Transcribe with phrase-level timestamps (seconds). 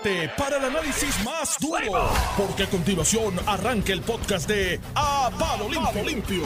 [0.00, 5.68] prepárate para el análisis más duro, porque a continuación arranca el podcast de A Palo
[5.68, 6.04] Limpio.
[6.04, 6.42] Limpio.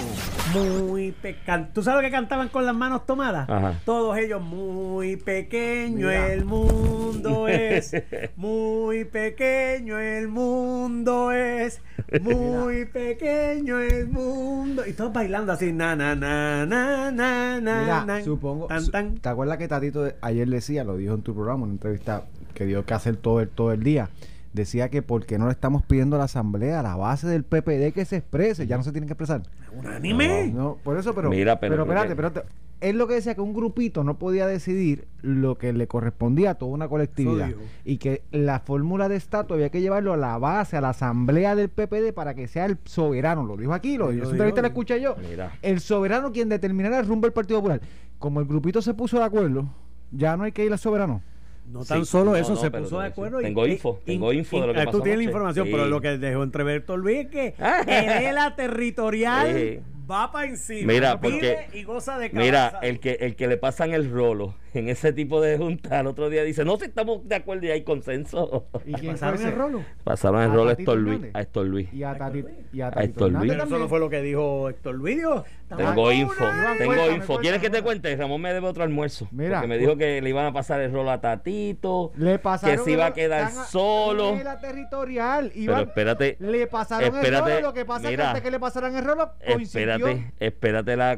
[0.53, 1.73] Muy pecan.
[1.73, 3.49] ¿Tú sabes lo que cantaban con las manos tomadas?
[3.49, 3.81] Ajá.
[3.85, 6.33] Todos ellos, muy pequeño Mira.
[6.33, 7.93] el mundo es,
[8.37, 11.81] muy pequeño el mundo es,
[12.21, 14.85] muy pequeño el mundo.
[14.87, 18.67] Y todos bailando así, na, na, na, na, na, na, Mira, na, supongo.
[18.67, 19.15] tan, su- tan.
[19.19, 22.25] ¿Te acuerdas que Tatito ayer decía, lo dijo en tu programa, una entrevista
[22.57, 24.11] que dio que hacer todo el, todo el día?
[24.53, 27.93] Decía que porque no le estamos pidiendo a la asamblea, a la base del PPD
[27.93, 29.43] que se exprese, ya no se tienen que expresar.
[29.77, 30.51] Unánime.
[30.53, 31.29] No, por eso, pero.
[31.29, 32.43] Mira, pero- espérate, pero te-
[32.81, 36.55] él lo que decía que un grupito no podía decidir lo que le correspondía a
[36.55, 37.51] toda una colectividad.
[37.85, 41.55] Y que la fórmula de estatus había que llevarlo a la base, a la asamblea
[41.55, 43.45] del PPD para que sea el soberano.
[43.45, 44.31] Lo dijo aquí, lo dijo.
[44.31, 45.17] entrevista la escuché yo.
[45.29, 45.53] Mira.
[45.63, 47.81] El soberano quien determinará el rumbo del Partido Popular.
[48.19, 49.69] Como el grupito se puso de acuerdo,
[50.13, 51.23] ya no hay que ir al soberano.
[51.69, 53.41] No tan Sí, solo no, eso, no, se puso de acuerdo.
[53.41, 55.25] y- Tengo y- info, y- tengo info de lo que ah, pasó Tú tienes la
[55.25, 55.73] información, Sí.
[55.73, 57.83] pero lo que dejó entrever Luis es que Ah.
[57.87, 59.81] Edela territorial Sí.
[60.11, 60.93] Va para encima.
[60.93, 64.89] Mira, porque- y goza de Mira, el que, el que le pasan el rolo en
[64.91, 67.83] ese tipo de junta al otro día dice, no, si estamos de acuerdo y hay
[67.83, 68.67] consenso.
[68.85, 69.83] ¿Y quién pasaron el rolo.
[70.05, 71.21] Pasaron el ¿A rolo a Héctor Luis.
[71.33, 71.93] A Héctor Luis.
[71.95, 73.53] Y a Tati, y a Héctor Luis.
[73.53, 75.17] Eso no fue lo que dijo Héctor Luis.
[75.17, 76.63] dijo, "Estamos Tengo en info, una".
[76.63, 77.39] Iván, tengo cuéntame, info.
[77.39, 78.15] ¿Quieres que te cuente?
[78.17, 79.27] Ramón me debe otro almuerzo.
[79.31, 82.77] Mira, porque me dijo que le iban a pasar el rolo a Tatito, Le pasaron
[82.77, 84.35] que se iba a quedar solo.
[84.35, 85.53] en la territorial.
[85.55, 87.69] Pero espérate, le pasaron espérate, el rolo.
[87.69, 88.25] Lo que pasa es mira.
[88.25, 89.96] que antes que le pasaran el rolo, coincidió.
[89.97, 91.17] Espérate, espérate la,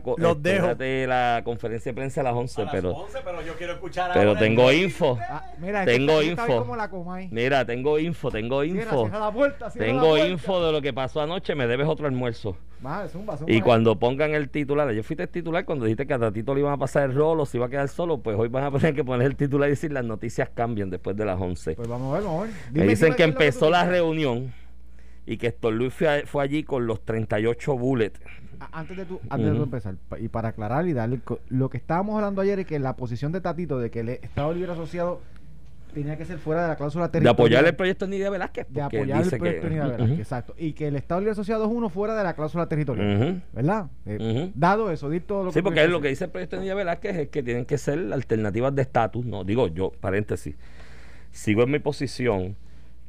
[1.37, 1.45] dejo.
[1.45, 4.31] conferencia de prensa a las 11, A las pero, 11, pero yo quiero escuchar pero
[4.31, 5.19] ahora tengo info.
[5.29, 6.59] Ah, mira, Tengo info.
[6.59, 7.29] como la Comay.
[7.31, 9.05] Mira, tengo info, tengo info.
[9.07, 10.29] cierra la puerta, cierra la Tengo puerta.
[10.29, 12.57] info de lo que pasó anoche, me debes otro almuerzo.
[12.85, 13.53] Va, zumba, zumba.
[13.53, 16.61] Y cuando pongan el titular, yo fuiste el titular cuando dijiste que a Tatito le
[16.61, 18.95] iban a pasar el rolo, se iba a quedar solo, pues hoy van a tener
[18.95, 21.75] que poner el titular y decir las noticias cambian después de las 11.
[21.75, 22.53] Pues vamos a ver, vamos a ver.
[22.73, 24.53] Me Dime, dicen dime que empezó la reunión
[25.27, 28.21] y que Héctor Luis fue allí con los 38 bullets.
[28.73, 31.21] Antes de tú, antes de tú empezar, y para aclarar y darle.
[31.49, 34.53] Lo que estábamos hablando ayer es que la posición de Tatito de que el Estado
[34.55, 35.21] Libre Asociado
[35.95, 37.35] tenía que ser fuera de la cláusula De territorial.
[37.35, 38.67] apoyar el proyecto de Nidia Velázquez.
[38.69, 40.55] de porque apoyar el proyecto que, de Unidad Ujú, Velázquez, exacto.
[40.59, 43.43] Y que el Estado Libre Asociado es uno fuera de la cláusula territorial.
[43.55, 43.87] ¿Verdad?
[44.07, 44.51] Eh.
[44.55, 46.61] Dado eso, di todo lo Sí, que porque es lo que dice el proyecto de
[46.61, 49.25] Nidia Velázquez es que tienen que ser alternativas de estatus.
[49.25, 50.57] No, digo yo, paréntesis.
[51.33, 52.57] Sigo en mi posición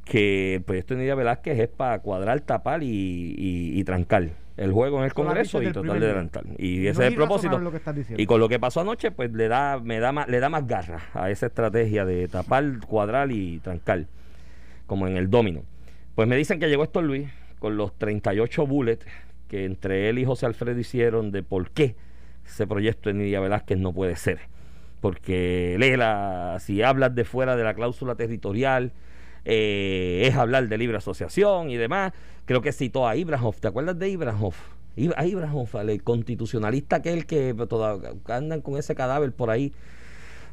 [0.04, 4.30] que el proyecto de Nidia Velázquez es para cuadrar, tapar y, y- y trancar
[4.60, 6.44] el juego en el Congreso y tratar de adelantar.
[6.58, 7.58] Y No ese es el propósito.
[7.58, 7.80] lo que.
[8.18, 10.66] Y con lo que pasó anoche, pues le da, me da más, le da más
[10.66, 14.04] garra a esa estrategia de tapar, cuadrar y trancar,
[14.86, 15.62] como en el domino.
[16.14, 19.06] Pues me dicen que llegó Héctor Luis con los 38 bullets
[19.48, 21.96] que entre él y José Alfredo hicieron de por qué
[22.46, 24.40] ese proyecto de Nidia Velázquez no puede ser.
[25.00, 28.92] Porque Lela, si hablas de fuera de la cláusula territorial,
[29.44, 32.12] eh, es hablar de libre asociación y demás.
[32.46, 33.56] Creo que citó a Ibrahov.
[33.60, 34.54] ¿Te acuerdas de Ibrahov?
[34.96, 37.54] Ib- A Ibrahov, el constitucionalista aquel que
[38.26, 39.72] andan con ese cadáver por ahí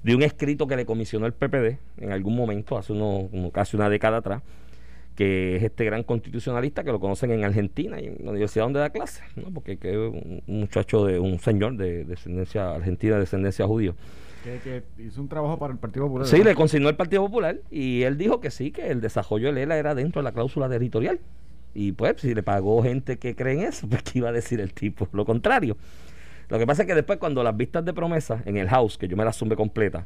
[0.03, 3.75] de un escrito que le comisionó el PPD en algún momento, hace uno, como casi
[3.75, 4.43] una década atrás,
[5.15, 8.79] que es este gran constitucionalista que lo conocen en Argentina y en la universidad donde
[8.79, 9.49] da clase, ¿no?
[9.51, 13.93] porque que es un muchacho de un señor de descendencia argentina, de descendencia judía.
[14.47, 16.27] Que, que hizo un trabajo para el Partido Popular.
[16.27, 16.51] Sí, ¿verdad?
[16.51, 19.77] le consignó el Partido Popular y él dijo que sí, que el desarrollo de ELA
[19.77, 21.19] era dentro de la cláusula territorial.
[21.73, 24.59] Y pues, si le pagó gente que cree en eso, pues que iba a decir
[24.61, 25.77] el tipo lo contrario.
[26.49, 29.07] Lo que pasa es que después, cuando las vistas de promesa en el House, que
[29.07, 30.05] yo me las sumé completa,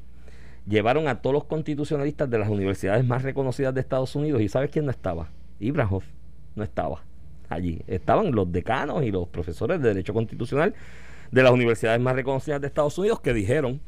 [0.68, 4.41] llevaron a todos los constitucionalistas de las universidades más reconocidas de Estados Unidos.
[4.41, 5.29] ¿Y sabes quién no estaba?
[5.59, 6.03] Ibrahov
[6.56, 7.03] no estaba
[7.47, 7.81] allí.
[7.88, 10.73] Estaban los decanos y los profesores de Derecho Constitucional
[11.31, 13.79] de las universidades más reconocidas de Estados Unidos que dijeron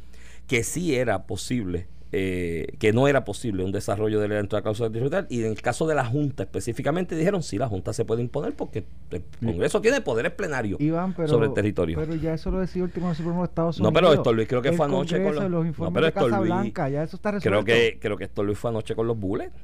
[0.48, 4.60] que sí era posible, eh, que no era posible un desarrollo de la dentro de
[4.60, 5.26] la cláusula territorial.
[5.30, 8.54] Y en el caso de la Junta específicamente dijeron sí, la Junta se puede imponer
[8.56, 11.98] porque el Congreso tiene poderes plenarios Iván, pero, sobre el territorio.
[12.00, 14.02] Pero ya eso lo decidió el Tribunal Supremo de Estados No, Unidos.
[14.02, 16.28] pero Héctor Luis creo que El fue anoche con los- los no, pero de Casa
[16.38, 17.64] Luis- Blanca, ya eso está resuelto.
[17.64, 19.56] creo que creo que esto lo hizo anoche con los bullets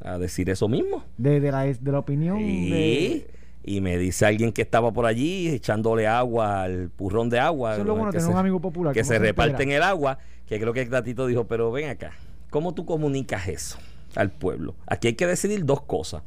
[0.00, 1.04] a decir eso mismo.
[1.18, 3.26] De, de la, de la opinión de...
[3.68, 7.72] y me dice alguien que estaba por allí echándole agua al purrón de agua.
[7.72, 7.98] Eso es lo ¿no?
[7.98, 8.94] bueno, que tener se- un amigo popular.
[8.94, 12.12] que se se reparten el agua, que creo que el gatito dijo, pero ven acá,
[12.50, 13.78] ¿cómo tú comunicas eso
[14.14, 14.74] al pueblo?
[14.86, 16.22] Aquí hay que decidir dos cosas.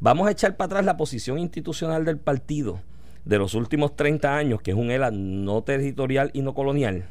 [0.00, 2.80] Vamos a echar para atrás la posición institucional del partido
[3.24, 7.06] de los últimos 30 años, que es un ELA no territorial y no colonial.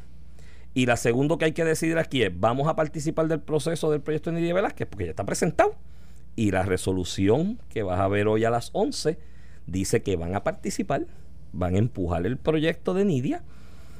[0.72, 4.00] Y la segunda que hay que decidir aquí es, ¿vamos a participar del proceso del
[4.00, 4.86] proyecto de Nidia Velázquez?
[4.88, 5.74] Porque ya está presentado.
[6.36, 9.18] Y la resolución que vas a ver hoy a las 11
[9.66, 11.06] dice que van a participar,
[11.52, 13.42] van a empujar el proyecto de Nidia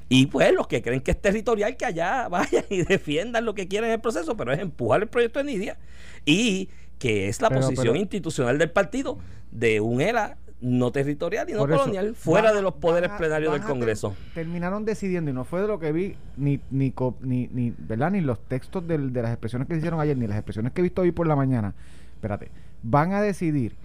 [0.09, 3.67] Y pues los que creen que es territorial, que allá vayan y defiendan lo que
[3.69, 5.79] quieren en el proceso, pero es empujar el proyecto de Nidia.
[6.25, 6.69] Y
[6.99, 9.19] que es la Pero- posición pero- institucional del partido
[9.51, 13.61] de un ERA no territorial y no eso, colonial, fuera de los poderes plenarios del
[13.61, 14.17] ter- Congreso.
[14.33, 18.11] terminaron decidiendo, y no fue de lo que vi, ni, ni, ni, ni, ¿verdad?
[18.13, 20.81] ni los textos del- de las expresiones que se hicieron ayer, ni las expresiones que
[20.81, 21.75] he visto hoy por la mañana.
[22.15, 22.51] Espérate,
[22.83, 23.77] van a decidir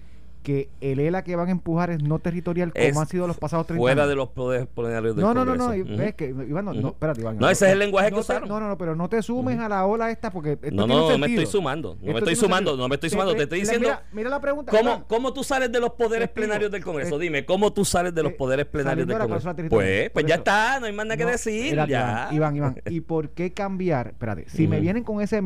[0.42, 3.38] que el ELA que van a empujar es no territorial como Es han sido los
[3.38, 4.10] pasados 30 Fuera años.
[4.10, 5.68] de los poderes plenarios del no, no, no, Congreso.
[5.68, 5.96] no, y- Ujú.
[6.02, 6.88] ves que, Iván, no, no, Ujú.
[6.88, 7.38] espérate, Iván.
[7.38, 8.48] No, ese es el lenguaje no que usaron.
[8.48, 11.10] No, no, no, pero no te sumes a la ola esta porque esto No, no,
[11.10, 11.94] no me estoy sumando.
[11.94, 13.34] No me Esto estoy sumando, no me estoy sumando.
[13.34, 13.86] Te estoy diciendo.
[13.88, 14.70] Mira, mira la pregunta.
[14.72, 15.04] ¿Cómo, Iván.
[15.08, 17.16] ¿Cómo tú sales de los poderes plenarios del Congreso?
[17.18, 19.54] Te- Dime, ¿cómo tú sales de los eh, poderes plenarios del Congreso?
[19.70, 21.74] Pues, pues ya está, no hay más nada que No, decir.
[21.88, 22.28] ya.
[22.32, 24.08] Iván, Iván, ¿y por qué cambiar?
[24.08, 25.40] Espérate, si me vienen con ese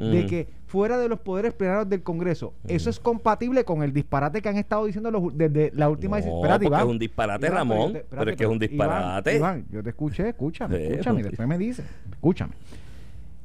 [0.00, 4.40] de que fuera de los poderes plenarios del Congreso, eso es compatible con el disparate
[4.40, 6.58] que han estado diciendo los, desde la última No, decisión.
[6.60, 9.36] porque es un disparate, Iván, Ramón, espérate, pero es que es un Iván, disparate.
[9.36, 12.52] Iván, yo te escuché, escúchame, Sí, escúchame, después me dice, escúchame.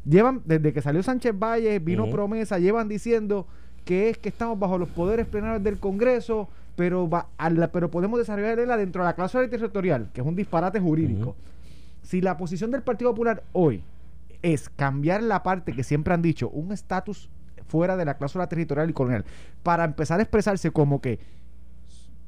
[0.07, 3.47] Llevan, desde que salió Sánchez Valle, vino promesa, llevan diciendo
[3.85, 7.89] que es que estamos bajo los poderes plenarios del Congreso, pero va a la- pero
[7.89, 11.35] podemos desarrollarla dentro de la cláusula territorial, que es un disparate jurídico.
[12.03, 13.81] Si la posición del Partido Popular hoy
[14.45, 17.30] es cambiar la parte que siempre han dicho, un estatus
[17.68, 19.25] fuera de la cláusula territorial y colonial,
[19.63, 21.19] para empezar a expresarse como que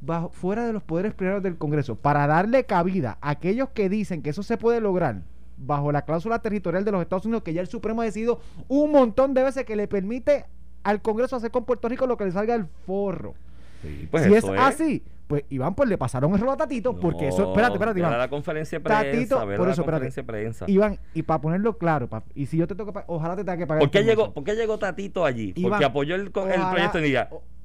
[0.02, 4.24] bajo, fuera de los poderes plenarios del Congreso, para darle cabida a aquellos que dicen
[4.24, 5.22] que eso se puede lograr
[5.58, 8.92] bajo la cláusula territorial de los Estados Unidos, que ya el Supremo ha decidido un
[8.92, 10.46] montón de veces que le permite
[10.84, 13.36] al Congreso hacer con Puerto Rico lo que le salga del forro.
[13.84, 17.50] Sí, pues si es, así, pues Iván, pues le pasaron error a Tatito, porque eso,
[17.50, 18.18] espérate, espérate, Iván.
[18.18, 20.24] La conferencia de prensa, Tatito, por la eso, espérate.
[20.24, 20.66] prensa.
[20.68, 23.68] Iván, y para ponerlo claro, pa- y si yo te toca, ojalá te tenga que
[23.68, 23.82] pagar.
[23.82, 24.34] ¿Por qué, llegó.
[24.34, 25.52] ¿Por qué llegó Tatito allí?
[25.56, 27.04] Iván, Porque apoyó el, el ojalá- proyecto de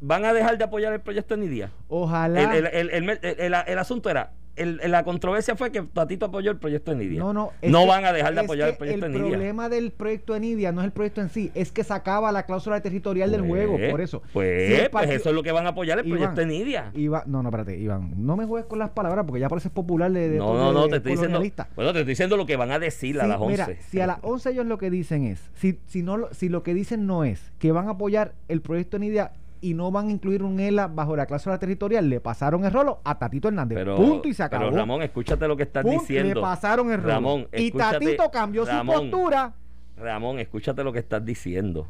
[0.04, 1.70] ¿Van a dejar de apoyar el proyecto de Nidia?
[1.88, 2.42] Ojalá.
[2.56, 6.26] El, el, el, el, el- el- el asunto era, el, la controversia fue que Tatito
[6.26, 7.20] apoyó el proyecto de Nidia.
[7.20, 7.52] No, no.
[7.62, 9.28] No que- van a dejar de apoyar el proyecto de El Nidia.
[9.36, 12.42] problema del proyecto de Nidia no es el proyecto en sí, es que sacaba la
[12.46, 14.22] cláusula territorial del juego, por eso.
[14.32, 16.46] Pues, Si el pues eso es lo que van a apoyar el Iván, proyecto de
[16.48, 16.90] Nidia.
[16.94, 18.12] Iván- no, no, espérate, Iván.
[18.16, 20.82] No me juegues con las palabras porque ya pareces popular de, de No, no, no,
[20.88, 21.38] de te estoy diciendo.
[21.76, 23.50] Bueno, te estoy diciendo lo que van a decir a Sí, las 11.
[23.52, 26.48] Mira, si a las 11 ellos lo que dicen es, si, si, no, lo- si
[26.48, 29.90] lo que dicen no es que van a apoyar el proyecto de Nidia y no
[29.90, 33.48] van a incluir un ELA bajo la cláusula territorial, le pasaron el rolo a Tatito
[33.48, 33.78] Hernández.
[33.78, 34.64] Pero, Punto y se acabó.
[34.66, 36.34] pero Ramón, escúchate lo que estás Punto, diciendo.
[36.34, 37.08] Le pasaron el rolo.
[37.14, 39.54] Ramón, y Tatito cambió Ramón, su postura.
[39.96, 41.86] Ramón, escúchate lo que estás diciendo.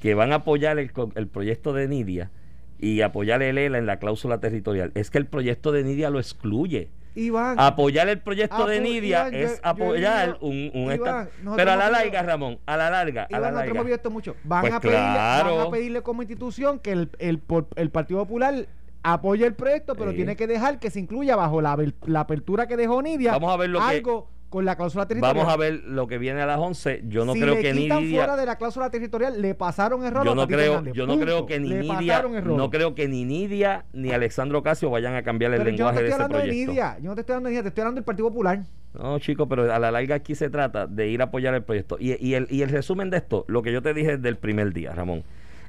[0.00, 2.30] Que van a apoyar el, el proyecto de Nidia
[2.78, 4.92] y apoyar el ELA en la cláusula territorial.
[4.94, 6.90] Es que el proyecto de Nidia lo excluye.
[7.16, 11.76] Iván, Apoyar el proyecto de Nidia Iván, es yo apoyar un, un Iván, Pero a
[11.76, 13.90] la larga, Ramón, a la larga, a la nosotros hemos larga.
[13.96, 14.36] visto mucho.
[14.44, 15.56] Van, Pues a pedirle, claro.
[15.56, 18.66] van a pedirle como institución que el, el, por- el Partido Popular
[19.02, 20.16] apoye el proyecto, pero Sí.
[20.18, 21.76] tiene que dejar que se incluya bajo la,
[22.06, 25.36] la apertura que dejó Nidia Vamos a ver lo que- algo con la cláusula territorial.
[25.36, 27.02] Vamos a ver lo que viene a las 11.
[27.08, 30.02] Yo no si creo le que quitan Nidia fuera de la cláusula territorial, le pasaron
[30.02, 30.94] error yo a no Tatito creo Hernández.
[30.94, 31.26] yo no Punto.
[31.26, 35.22] creo que ni Le Nidia no creo que ni Nidia ni Alexandro Casio vayan a
[35.22, 36.98] cambiar el Pero yo no lenguaje te de estoy ese hablando de proyecto Nidia.
[37.02, 38.60] Yo no te estoy hablando de Nidia, te estoy hablando del Partido Popular.
[38.94, 41.98] no chico pero a la larga aquí se trata de ir a apoyar el proyecto
[42.00, 44.36] y, y el, y el resumen de esto lo que yo te dije desde el
[44.38, 45.22] primer día Ramón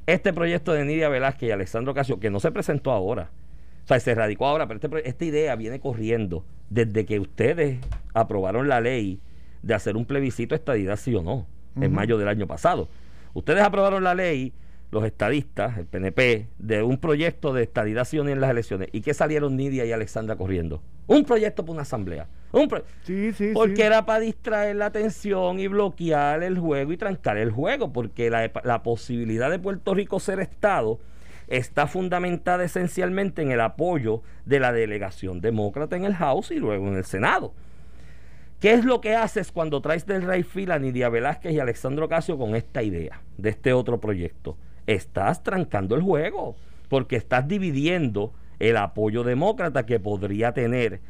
[0.06, 3.30] este proyecto de Nidia Velázquez y Alexandro Casio que no se presentó ahora
[3.88, 7.80] o sea se radicó ahora pero este esta idea viene corriendo desde que ustedes
[8.14, 9.20] aprobaron la ley
[9.62, 11.48] de hacer un plebiscito estadidad sí o no
[11.80, 12.90] en mayo del año pasado
[13.34, 14.52] ustedes aprobaron la ley
[14.90, 18.88] los estadistas, el PNP, de un proyecto de estadidad sí o no en las elecciones.
[18.94, 20.82] ¿Y qué salieron Nidia y Alexandra corriendo?
[21.08, 22.28] Un proyecto para una asamblea.
[22.54, 26.98] Un pro- Sí, sí, porque era para distraer la atención y bloquear el juego y
[26.98, 31.00] trancar el juego, porque la, la posibilidad de Puerto Rico ser Estado
[31.48, 36.88] está fundamentada esencialmente en el apoyo de la delegación demócrata en el House y luego
[36.88, 37.54] en el Senado.
[38.60, 42.38] ¿Qué es lo que haces cuando traes del Rey Fila Nidia Velázquez y Alexandro Casio
[42.38, 44.58] con esta idea de este otro proyecto?
[44.88, 46.56] Estás trancando el juego,
[46.90, 51.02] porque estás dividiendo el apoyo demócrata que podría tener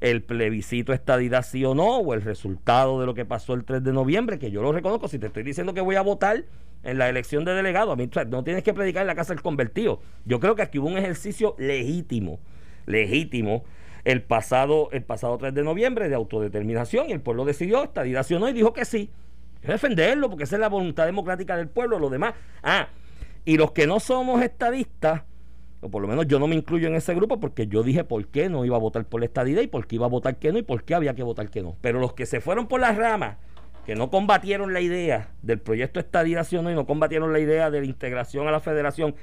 [0.00, 3.82] el plebiscito estadidad sí o no, o el resultado de lo que pasó el 3
[3.82, 6.44] de noviembre, que yo lo reconozco, si te estoy diciendo que voy a votar
[6.82, 9.14] en la elección de delegado, a mí o sea, no tienes que predicar en la
[9.14, 10.00] casa del convertido.
[10.24, 12.40] Yo creo que aquí hubo un ejercicio legítimo,
[12.86, 13.64] legítimo,
[14.04, 18.48] el pasado, el pasado 3 de noviembre de autodeterminación y el pueblo decidió estadidad no
[18.48, 19.10] y dijo que sí.
[19.60, 22.34] Que defenderlo porque esa es la voluntad democrática del pueblo, lo demás.
[22.64, 22.88] Ah,
[23.44, 25.22] y los que no somos estadistas,
[25.80, 28.26] o por lo menos yo no me incluyo en ese grupo porque yo dije por
[28.26, 30.52] qué no iba a votar por la estadidad y por qué iba a votar que
[30.52, 31.76] no y por qué había que votar que no.
[31.80, 33.36] Pero los que se fueron por las ramas,
[33.86, 36.00] que no combatieron la idea del proyecto
[36.62, 39.14] no y no combatieron la idea de la integración a la federación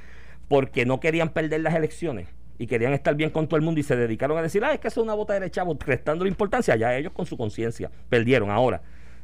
[0.47, 2.27] porque no querían perder las elecciones,
[2.59, 4.79] y querían estar bien con todo el mundo y se dedicaron a decir, ah, es
[4.81, 7.89] que eso es una bota de chavo, restando la importancia, ya ellos con su conciencia
[8.09, 8.51] perdieron.
[8.51, 8.81] Ahora,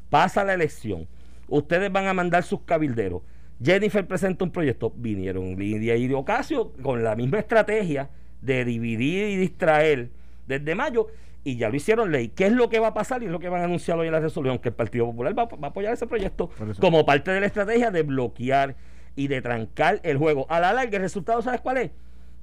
[0.10, 1.06] pasa la elección,
[1.50, 3.22] ustedes van a mandar sus cabilderos.
[3.62, 8.10] Jennifer presenta un proyecto, vinieron Lidia y Ocasio con la misma estrategia
[8.42, 10.10] de dividir y distraer
[10.48, 11.08] desde mayo
[11.46, 12.30] y ya lo hicieron ley.
[12.30, 14.08] ¿Qué es lo que va a pasar y es lo que van a anunciar hoy
[14.08, 14.58] en la resolución?
[14.58, 16.50] Que el Partido Popular va, va a apoyar ese proyecto
[16.82, 18.76] como parte de la estrategia de bloquear
[19.16, 20.48] y de trancar el juego.
[20.50, 21.92] A la larga, el resultado, ¿sabes cuál es?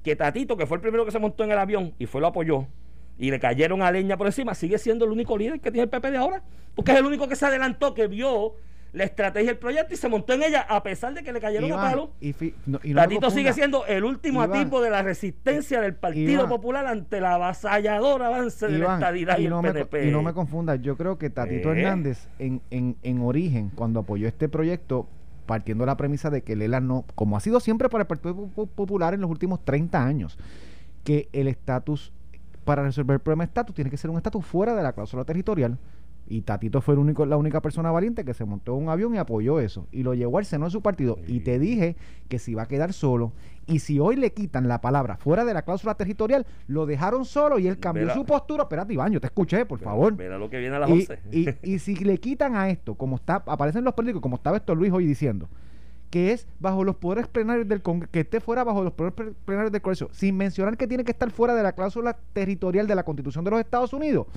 [0.03, 2.27] Que Tatito, que fue el primero que se montó en el avión y fue lo
[2.27, 2.67] apoyó,
[3.17, 5.89] y le cayeron a leña por encima, sigue siendo el único líder que tiene el
[5.89, 6.41] PP de ahora.
[6.73, 8.55] Porque es el único que se adelantó, que vio
[8.93, 11.71] la estrategia del proyecto y se montó en ella a pesar de que le cayeron
[11.71, 12.11] a palo.
[12.21, 12.33] Y,
[12.93, 18.21] Tatito sigue siendo el último atisbo de la resistencia del Partido Popular ante la avasallador
[18.21, 20.07] avance de la estadidad y, el PNP.
[20.07, 21.79] y no me confundas, yo creo que Tatito eh.
[21.79, 25.07] Hernández en, en, en origen, cuando apoyó este proyecto,
[25.47, 28.35] partiendo de la premisa de que Lela no, como ha sido siempre para el Partido
[28.35, 30.37] Popular en los últimos 30 años,
[31.03, 32.13] que el estatus,
[32.63, 35.25] para resolver el problema de estatus, tiene que ser un estatus fuera de la cláusula
[35.25, 35.79] territorial.
[36.25, 39.13] Y Tatito fue el único, la única persona valiente que se montó en un avión
[39.13, 39.87] y apoyó eso.
[39.91, 41.17] Y lo llevó al seno de su partido.
[41.27, 41.95] Y te dije
[42.29, 43.33] que se iba a quedar solo.
[43.67, 47.59] Y si hoy le quitan la palabra fuera de la cláusula territorial, lo dejaron solo
[47.59, 48.63] y él cambió su postura.
[48.63, 50.15] Espérate, Iván, yo te escuché, por favor.
[50.17, 51.19] Mira lo que viene a las 11.
[51.31, 54.75] Y, y, si le quitan a esto, como está, aparecen los políticos, como estaba esto
[54.75, 55.49] Luis hoy diciendo,
[56.09, 59.71] que es bajo los poderes plenarios del Congreso, que esté fuera bajo los poderes plenarios
[59.71, 63.03] del Congreso, sin mencionar que tiene que estar fuera de la cláusula territorial de la
[63.03, 64.27] Constitución de los Estados Unidos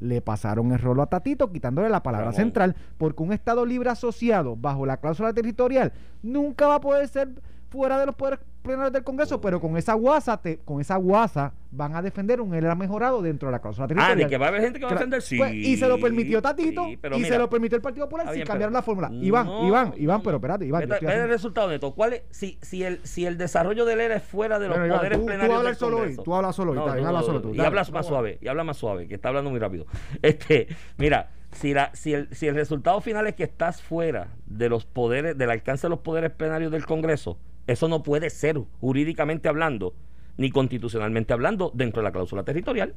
[0.00, 4.56] le pasaron el rolo a Tatito quitándole la palabra central, porque un Estado libre asociado
[4.56, 7.28] bajo la cláusula territorial nunca va a poder ser
[7.74, 11.52] fuera de los poderes plenarios del Congreso, pero con esa guasa, te, con esa guasa
[11.72, 14.16] van a defender un era mejorado dentro de la cláusula territorial.
[14.16, 15.36] Ah, de que va a haber gente que va a defender, sí.
[15.36, 18.70] Pues, y se lo permitió Tatito, y se lo permitió el Partido Popular sin cambiar
[18.70, 19.10] la fórmula.
[19.12, 20.88] Iván, Iván, Iván, pero espérate, Iván.
[20.88, 21.92] Ve el resultado de esto.
[21.94, 25.18] ¿Cuál es, si, si, el, si el desarrollo del ERA es fuera de los poderes
[25.18, 27.54] tú, plenarios tú hablas solo Hoy, tú hablas solo hoy, habla solo tú.
[27.54, 29.86] Y hablas más suave, y habla más suave, que está hablando muy rápido.
[30.22, 34.68] Este, mira, si, la, si, el, si el resultado final es que estás fuera de
[34.68, 39.48] los poderes, del alcance de los poderes plenarios del Congreso, eso no puede ser jurídicamente
[39.48, 39.94] hablando,
[40.36, 42.94] ni constitucionalmente hablando, dentro de la cláusula territorial.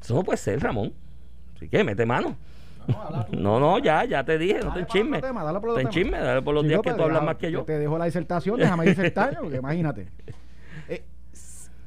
[0.00, 0.92] Eso no puede ser, Ramón.
[1.56, 2.36] Así que mete mano.
[3.30, 5.20] No, no, ya, ya te dije, no te enchisme.
[5.20, 7.62] Te enchisme, dale por los días que tú hablas más que yo.
[7.62, 10.08] Te dejo la disertación, déjame disertar, porque imagínate.
[10.88, 11.04] Eh,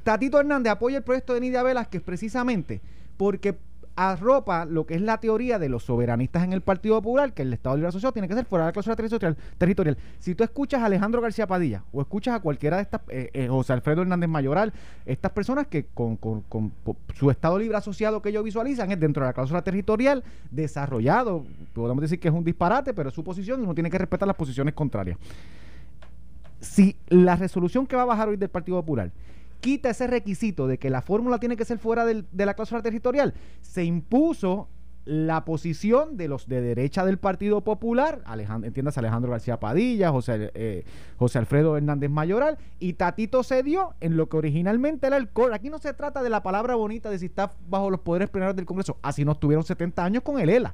[0.04, 2.80] Tatito Hernández apoya el proyecto de Nidia es precisamente
[3.18, 3.58] porque
[3.96, 7.54] arropa lo que es la teoría de los soberanistas en el Partido Popular, que el
[7.54, 9.98] Estado Libre Asociado tiene que ser fuera de la cláusula territorial.
[10.20, 13.48] Si tú escuchas a Alejandro García Padilla o escuchas a cualquiera de estas, eh, eh,
[13.48, 14.74] José Alfredo Hernández Mayoral,
[15.06, 16.20] estas personas que con,
[17.14, 22.02] su Estado Libre Asociado que ellos visualizan es dentro de la cláusula territorial desarrollado, podemos
[22.02, 24.36] decir que es un disparate, pero es su posición y uno tiene que respetar las
[24.36, 25.18] posiciones contrarias.
[26.60, 29.12] Si la resolución que va a bajar hoy del Partido Popular
[29.60, 33.34] quita ese requisito de que la fórmula tiene que ser fuera de la cláusula territorial,
[33.62, 34.70] se impuso
[35.06, 40.52] la posición de los de derecha del Partido Popular, Alejandro, entiendas Alejandro García Padilla, José,
[40.56, 40.84] eh,
[41.18, 45.54] José Alfredo Hernández Mayoral, y Tatito cedió en lo que originalmente era el core.
[45.54, 48.56] Aquí no se trata de la palabra bonita de si está bajo los poderes plenarios
[48.56, 50.74] del Congreso, así no estuvieron 70 años con el ELA.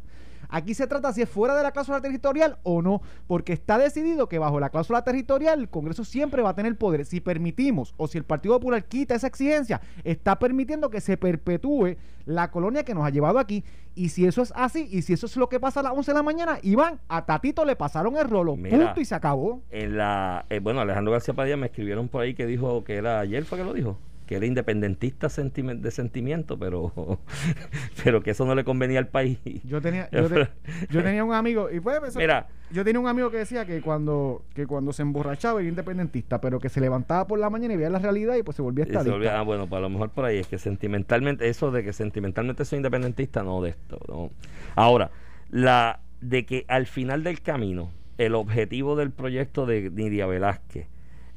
[0.51, 4.27] Aquí se trata si es fuera de la cláusula territorial o no, porque está decidido
[4.27, 7.05] que bajo la cláusula territorial el Congreso siempre va a tener poder.
[7.05, 11.95] Si permitimos o si el Partido Popular quita esa exigencia, está permitiendo que se perpetúe
[12.25, 13.63] la colonia que nos ha llevado aquí.
[13.95, 16.11] Y si eso es así, y si eso es lo que pasa a las 11
[16.11, 19.61] de la mañana, Iván, a Tatito le pasaron el rolo, punto y se acabó.
[19.69, 23.19] En la, eh, bueno, Alejandro García Padilla me escribieron por ahí que dijo que era
[23.19, 26.91] ayer, fue que lo dijo que era independentista de sentimiento, pero,
[28.03, 29.39] pero que eso no le convenía al país.
[29.63, 30.29] Yo tenía, yo,
[31.03, 34.65] tenía un amigo, y pues, Mira, yo tenía un amigo que decía que cuando, que
[34.65, 37.99] cuando se emborrachaba era independentista, pero que se levantaba por la mañana y veía la
[37.99, 39.39] realidad y pues se volvía estadista.
[39.39, 42.63] ah, bueno, pues a lo mejor por ahí es que sentimentalmente, eso de que sentimentalmente
[42.65, 43.99] soy independentista, no de esto.
[44.07, 44.31] No.
[44.75, 45.11] Ahora,
[45.49, 50.87] la de que al final del camino, el objetivo del proyecto de Nidia Velázquez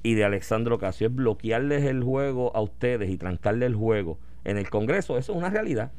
[0.05, 4.59] y de Alexandro Casio es bloquearles el juego a ustedes y trancarles el juego en
[4.59, 5.17] el Congreso.
[5.17, 5.93] Eso es una realidad.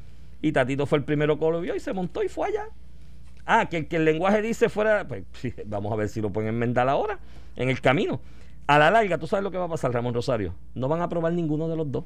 [0.43, 2.67] Y Tatito fue el primero que lo vio y se montó y fue allá.
[3.47, 5.23] Ah, que, que el lenguaje dice fuera, pues
[5.65, 7.17] vamos a ver si lo pueden enmendar ahora,
[7.55, 8.21] en el camino.
[8.67, 10.53] A la larga, tú sabes lo que va a pasar, Ramón Rosario.
[10.75, 12.05] No van a aprobar ninguno de los dos.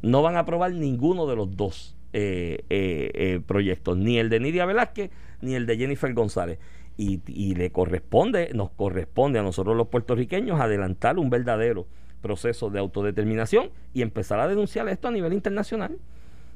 [0.00, 4.40] No van a aprobar ninguno de los dos eh, eh, eh, proyectos, ni el de
[4.40, 5.10] Nidia Velázquez,
[5.42, 6.58] ni el de Jennifer González
[6.98, 11.86] y, le corresponde, nos corresponde a nosotros los puertorriqueños adelantar un verdadero
[12.20, 15.96] proceso de autodeterminación y empezar a denunciar esto a nivel internacional.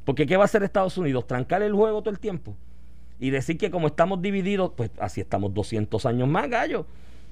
[0.04, 1.28] Porque ¿qué va a hacer Estados Unidos?
[1.28, 2.56] Trancar el juego todo el tiempo
[3.20, 6.86] y decir que como estamos divididos, pues así estamos 200 años más, gallo.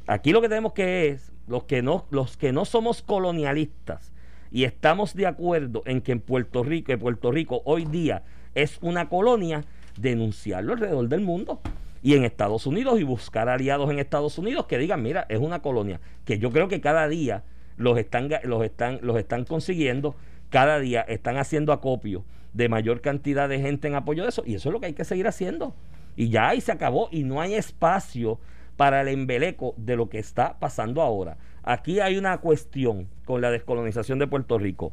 [0.06, 4.12] Aquí lo que tenemos que es, los que no, los que no somos colonialistas
[4.52, 8.22] y estamos de acuerdo en que en Puerto Rico, en Puerto Rico hoy día
[8.54, 9.64] es una colonia,
[9.98, 11.60] denunciarlo alrededor del mundo
[12.02, 15.60] y en Estados Unidos y buscar aliados en Estados Unidos que digan, mira, es una
[15.60, 17.44] colonia, que yo creo que cada día
[17.76, 20.14] los están, los están, los están consiguiendo,
[20.48, 24.54] cada día están haciendo acopio de mayor cantidad de gente en apoyo de eso, y
[24.54, 25.74] eso es lo que hay que seguir haciendo.
[26.16, 28.38] Y ya ahí se acabó, y no hay espacio
[28.76, 31.36] para el embeleco de lo que está pasando ahora.
[31.62, 34.92] Aquí hay una cuestión con la descolonización de Puerto Rico.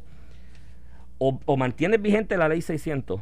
[1.18, 3.20] O, o mantienes vigente la ley 600,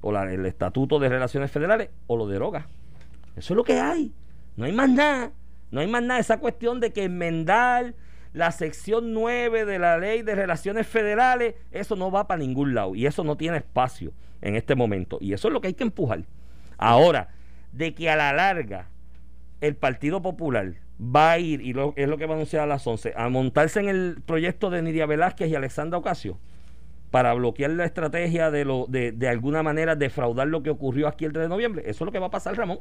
[0.00, 2.66] o el Estatuto de Relaciones Federales, o lo derogas.
[3.38, 4.12] Eso es lo que hay.
[4.56, 5.32] No hay más nada.
[5.70, 6.20] No hay más nada.
[6.20, 7.94] Esa cuestión de que enmendar
[8.32, 12.94] la sección 9 de la ley de relaciones federales, eso no va para ningún lado.
[12.94, 15.18] Y eso no tiene espacio en este momento.
[15.20, 16.24] Y eso es lo que hay que empujar.
[16.76, 17.28] Ahora,
[17.72, 18.88] de que a la larga
[19.60, 22.66] el Partido Popular va a ir, y lo, es lo que va a anunciar a
[22.66, 26.38] las 11, a montarse en el proyecto de Nidia Velázquez y Alexandra Ocasio
[27.10, 31.24] para bloquear la estrategia de, lo, de, de alguna manera defraudar lo que ocurrió aquí
[31.24, 31.82] el 3 de noviembre.
[31.86, 32.80] Eso es lo que va a pasar, Ramón.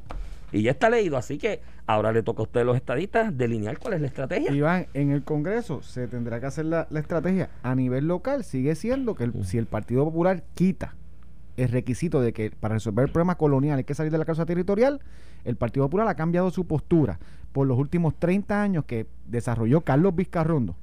[0.51, 3.93] Y ya está leído, así que ahora le toca a ustedes los estadistas delinear cuál
[3.95, 4.51] es la estrategia.
[4.51, 7.49] Iván, en el Congreso se tendrá que hacer la, la estrategia.
[7.63, 10.95] A nivel local sigue siendo que el- si el Partido Popular quita
[11.57, 14.45] el requisito de que para resolver el problema colonial hay que salir de la causa
[14.45, 15.01] territorial,
[15.43, 17.19] el Partido Popular ha cambiado su postura
[17.51, 20.75] por los últimos 30 años que desarrolló Carlos Vizcarrondo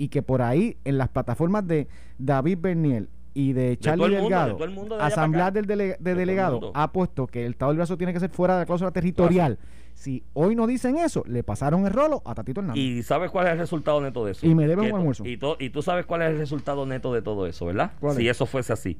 [0.00, 1.86] y que por ahí en las plataformas de
[2.18, 7.26] David Berniel y de Charlie de Delgado, mundo de Asamblea del de, Delegado, ha puesto
[7.26, 9.58] que el Estado Libre Asociado tiene que ser fuera de la cláusula territorial.
[9.92, 12.82] Si hoy no dicen eso, le pasaron el rolo a Tatito Hernández.
[12.82, 14.46] ¿Y sabes cuál es el resultado neto de eso?
[14.46, 15.26] Y me debe un Que almuerzo.
[15.26, 17.92] Y, to- y tú sabes cuál es el resultado neto de todo eso, ¿verdad?
[18.00, 18.36] ¿Cuál si es?
[18.36, 18.96] eso fuese así.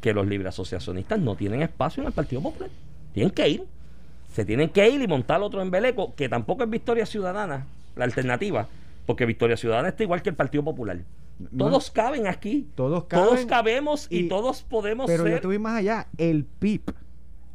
[0.00, 2.70] Que los libre asociacionistas no tienen espacio en el Partido Popular.
[3.12, 3.64] Tienen que ir.
[4.32, 8.68] Se tienen que ir y montar otro embeleco, que tampoco es Victoria Ciudadana, la alternativa.
[9.06, 10.98] Porque Victoria Ciudadana está igual que el Partido Popular.
[11.50, 11.66] No.
[11.66, 12.68] Todos caben aquí.
[12.74, 15.40] Todos Todos caben cabemos y, y- todos podemos Pero yo ser.
[15.40, 16.06] te voy más allá.
[16.16, 16.82] El PIB,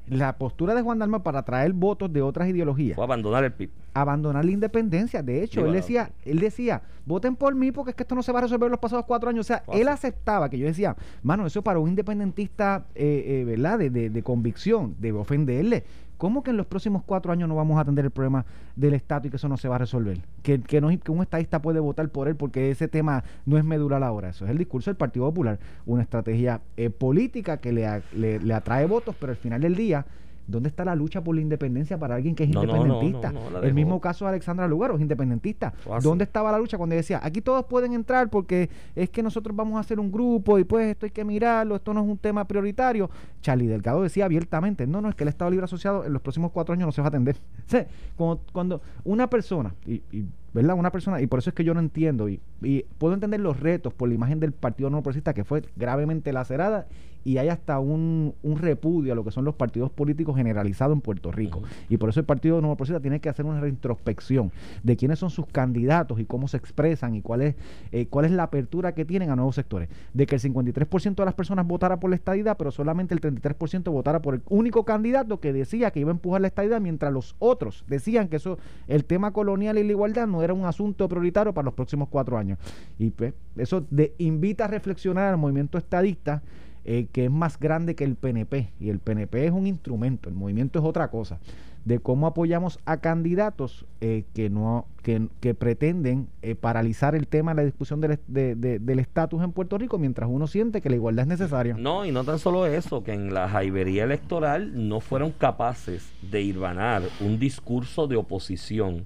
[0.08, 3.70] la postura de Juan Dalma para traer votos de otras ideologías, Fue abandonar el PIB.
[3.94, 5.24] abandonar la independencia.
[5.24, 8.32] De hecho, él decía, él decía, voten por mí porque es que esto no se
[8.32, 9.46] va a resolver en los pasados cuatro años.
[9.46, 9.81] O sea, Fácil.
[9.81, 13.79] él aceptaba que yo decía, mano, eso para un independentista, eh, eh, ¿verdad?
[13.79, 15.83] De, de- de convicción, debe ofenderle.
[16.20, 19.25] ¿Cómo que en los próximos cuatro años no vamos a atender el problema del Estado
[19.25, 20.20] y que eso no se va a resolver?
[20.44, 23.64] Que, que, no, que un estadista puede votar por él porque ese tema no es
[23.64, 24.27] medular ahora.
[24.27, 25.60] Eso es el discurso del Partido Popular.
[25.86, 30.05] Una estrategia eh, política que le, le atrae votos, pero al final del día,
[30.50, 33.31] ¿dónde está la lucha por la independencia para alguien que es No, independentista?
[33.31, 35.72] no, no, la el mismo caso de Alexandra Lugaro, es independentista.
[35.72, 36.09] Fácil.
[36.09, 39.77] ¿Dónde estaba la lucha cuando decía, aquí todos pueden entrar porque es que nosotros vamos
[39.77, 42.46] a hacer un grupo y pues esto hay que mirarlo, esto no es un tema
[42.46, 43.09] prioritario?
[43.42, 46.51] Charlie Delgado decía abiertamente, no, no, es que el Estado Libre Asociado en los próximos
[46.51, 47.38] cuatro años no se va a atender.
[47.70, 47.85] O sea,
[48.16, 50.75] cuando, cuando una persona, y, y, ¿verdad?
[50.75, 53.59] Una persona, y por eso es que yo no entiendo, y, y puedo entender los
[53.59, 56.88] retos por la imagen del Partido No Progresista que fue gravemente lacerada
[57.25, 61.01] y hay hasta un, un repudio a lo que son los partidos políticos generalizados en
[61.01, 61.62] Puerto Rico.
[61.90, 64.51] Y por eso el Partido Nuevo Progresista tiene que hacer una reintrospección
[64.84, 67.55] de quiénes son sus candidatos y cómo se expresan y cuál es,
[67.92, 69.90] eh, cuál es la apertura que tienen a nuevos sectores.
[70.14, 73.92] De que el 53% de las personas votara por la estadidad, pero solamente el 33%
[73.92, 77.36] votara por el único candidato que decía que iba a empujar la estadidad, mientras los
[77.40, 81.53] otros decían que eso, el tema colonial y la igualdad no era un asunto prioritario
[81.53, 82.58] para los próximos cuatro años.
[82.98, 86.42] Y pues, eso de- invita a reflexionar al movimiento estadista
[86.91, 88.71] eh, que es más grande que el PNP.
[88.79, 91.37] Y el PNP es un instrumento, el movimiento es otra cosa.
[91.85, 97.53] De cómo apoyamos a candidatos eh, que no que, que pretenden eh, paralizar el tema
[97.53, 101.75] la discusión del estatus en Puerto Rico mientras uno siente que la igualdad es necesaria.
[101.77, 106.41] No, y no tan solo eso, que en la jaibería electoral no fueron capaces de
[106.41, 109.05] irvanar un discurso de oposición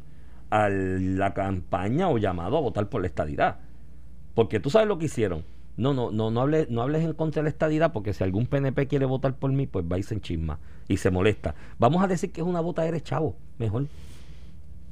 [0.49, 3.57] a la campaña o llamado a votar por la estadidad.
[4.35, 5.43] Porque tú sabes lo que hicieron.
[5.75, 8.45] No, no, no, no hables, no hables en contra de la estadidad, porque si algún
[8.45, 11.55] PNP quiere votar por mí, pues va y se enchisma y se molesta.
[11.79, 13.87] Vamos a decir que es una vota eres chavo, mejor.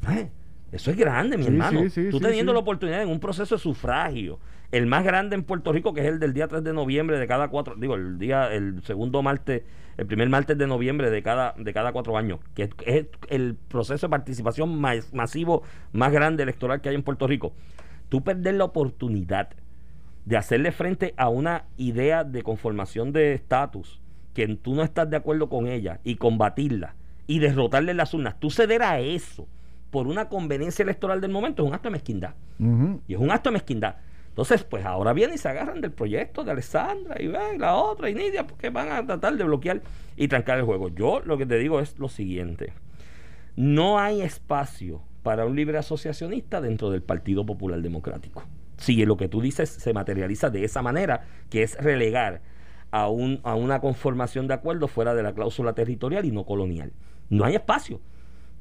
[0.09, 0.29] ¿Eh?
[0.71, 1.81] Eso es grande, mi Sí, hermano.
[1.81, 4.39] sí, sí, Tú teniendo la oportunidad en un proceso de sufragio,
[4.71, 7.27] el más grande en Puerto Rico, que es el del día 3 de noviembre de
[7.27, 9.63] cada cuatro, digo, el día, el segundo martes,
[9.97, 13.55] el primer martes de noviembre de cada, de cada cuatro años, que es, es el
[13.55, 17.51] proceso de participación más, masivo más grande electoral que hay en Puerto Rico.
[18.07, 19.49] Tú perder la oportunidad
[20.25, 24.01] de hacerle frente a una idea de conformación de estatus
[24.33, 26.95] que tú no estás de acuerdo con ella y combatirla
[27.27, 29.47] y derrotarle las urnas, tú ceder a eso
[29.89, 32.33] por una conveniencia electoral del momento es un acto de mezquindad.
[33.07, 33.95] Y es un acto de mezquindad.
[34.29, 38.09] Entonces, pues ahora vienen y se agarran del proyecto de Alessandra y ven la otra
[38.09, 39.81] y Nidia porque van a tratar de bloquear
[40.15, 40.87] y trancar el juego.
[40.89, 42.73] Yo lo que te digo es lo siguiente.
[43.57, 48.43] No hay espacio para un libre asociacionista dentro del Partido Popular Democrático.
[48.81, 52.41] Si lo que tú dices se materializa de esa manera, que es relegar
[52.89, 56.91] a, un, a una conformación de acuerdo fuera de la cláusula territorial y no colonial.
[57.29, 58.01] No hay espacio.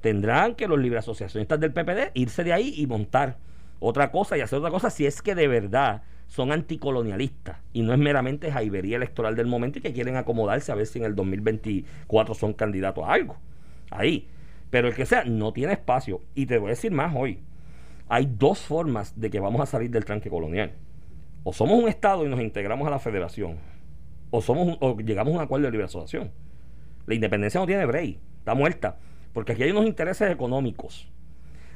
[0.02, 3.38] Tendrán que los libre asociacionistas del PPD irse de ahí y montar
[3.78, 7.94] otra cosa y hacer otra cosa si es que de verdad son anticolonialistas y no
[7.94, 11.14] es meramente jaibería electoral del momento y que quieren acomodarse a ver si en el
[11.14, 13.38] 2024 son candidatos a algo.
[13.90, 14.28] Ahí.
[14.68, 16.20] Pero el que sea, no tiene espacio.
[16.34, 17.40] Y te voy a decir más hoy.
[18.10, 20.74] Hay dos formas de que vamos a salir del tranque colonial.
[21.44, 23.56] O somos un Estado y nos integramos a la federación,
[24.30, 26.30] o, somos o llegamos a un acuerdo de libre asociación.
[27.06, 28.98] La independencia no tiene break, está muerta.
[29.32, 31.08] Porque aquí hay unos intereses económicos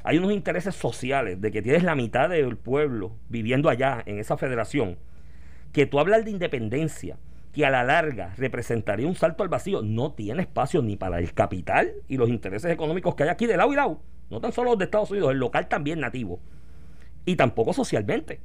[0.06, 4.36] hay unos intereses sociales de que tienes la mitad del pueblo viviendo allá en esa
[4.36, 4.98] federación,
[5.72, 7.16] que tú hablas de independencia,
[7.54, 11.32] que a la larga representaría un salto al vacío, no tiene espacio ni para el
[11.32, 14.70] capital y los intereses económicos que hay aquí de lado y lado, no tan solo
[14.70, 16.40] los de Estados Unidos, el local también nativo,
[17.24, 18.40] y tampoco socialmente.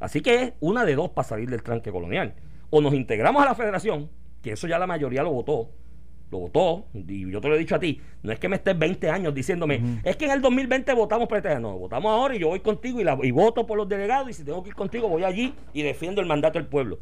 [0.00, 2.34] Así que es una de dos para salir del tranque colonial.
[2.70, 4.08] O nos integramos a la federación,
[4.42, 5.70] que eso ya la mayoría lo votó,
[6.30, 8.78] lo votó, y yo te lo he dicho a ti, no es que me estés
[8.78, 12.38] 20 años diciéndome, es que en el 2020 votamos por este, no, votamos ahora y
[12.38, 14.74] yo voy contigo y, la, y voto por los delegados y si tengo que ir
[14.74, 16.98] contigo voy allí y defiendo el mandato del pueblo.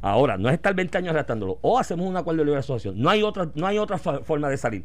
[0.00, 3.08] Ahora, no es estar 20 años arrastrándolo, o hacemos un acuerdo de libre asociación, no
[3.08, 4.84] hay otra, no hay otra forma de salir.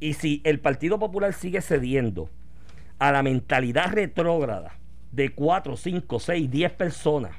[0.00, 2.28] Y si el Partido Popular sigue cediendo
[2.98, 4.78] a la mentalidad retrógrada
[5.12, 7.32] de 4, 5, 6, 10 personas,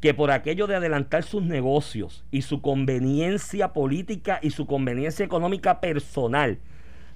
[0.00, 5.80] que por aquello de adelantar sus negocios y su conveniencia política y su conveniencia económica
[5.80, 6.58] personal,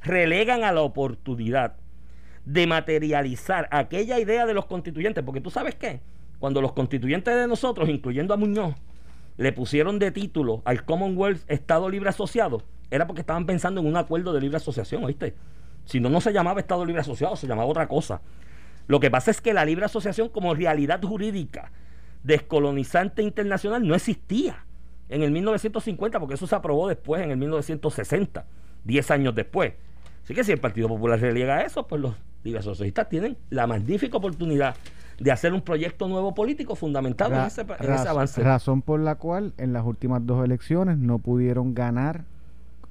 [0.03, 1.75] relegan a la oportunidad
[2.45, 6.01] de materializar aquella idea de los constituyentes, porque tú sabes qué,
[6.39, 8.77] cuando los constituyentes de nosotros, incluyendo a Muñoz,
[9.37, 13.97] le pusieron de título al Commonwealth Estado Libre Asociado, era porque estaban pensando en un
[13.97, 15.35] acuerdo de libre asociación, ¿oíste?
[15.85, 18.21] Si no, no se llamaba Estado Libre Asociado, se llamaba otra cosa.
[18.87, 21.71] Lo que pasa es que la libre asociación como realidad jurídica
[22.23, 24.65] descolonizante internacional no existía
[25.09, 28.45] en el 1950, porque eso se aprobó después, en el 1960,
[28.85, 29.75] 10 años después.
[30.25, 34.17] Así que si el Partido Popular reliega eso, pues los libres socialistas tienen la magnífica
[34.17, 34.75] oportunidad
[35.19, 37.63] de hacer un proyecto nuevo político fundamentado en, ese,
[38.09, 38.43] avance.
[38.43, 42.25] Razón por la cual en las últimas dos elecciones no pudieron ganar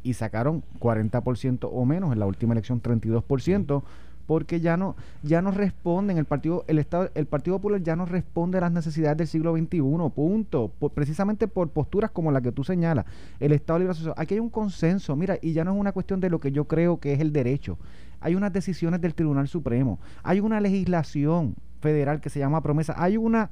[0.06, 3.84] y sacaron 40% o menos, en la última elección 32%
[4.28, 8.08] porque ya no ya no responden el partido el estado el partido popular ya no
[8.08, 9.82] responde a las necesidades del siglo XXI
[10.16, 13.06] punto precisamente por posturas como la que tú señalas
[13.40, 14.16] el estado libre asociado.
[14.18, 16.66] Aquí hay un consenso mira y ya no es una cuestión de lo que yo
[16.66, 17.78] creo que es el derecho
[18.20, 23.18] hay unas decisiones del Tribunal Supremo hay una legislación federal que se llama promesa hay
[23.18, 23.52] una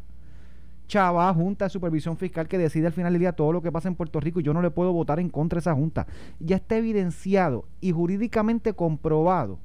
[0.87, 3.87] chava junta de supervisión fiscal que decide al final del día todo lo que pasa
[3.87, 6.07] en Puerto Rico y yo no le puedo votar en contra de esa junta
[6.39, 9.59] ya está evidenciado y jurídicamente comprobado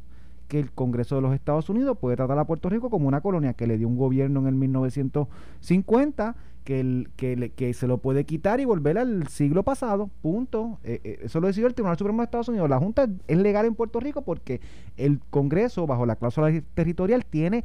[0.49, 3.53] que el Congreso de los Estados Unidos puede tratar a Puerto Rico como una colonia
[3.53, 8.59] que le dio un gobierno en el 1950, que, el, que, se lo puede quitar
[8.61, 10.79] y volver al siglo pasado, punto.
[10.85, 12.69] Eh, eh, eso lo decidió el Tribunal Supremo de Estados Unidos.
[12.69, 14.61] La Junta es legal en Puerto Rico porque
[14.97, 17.65] el Congreso, bajo la cláusula territorial, tiene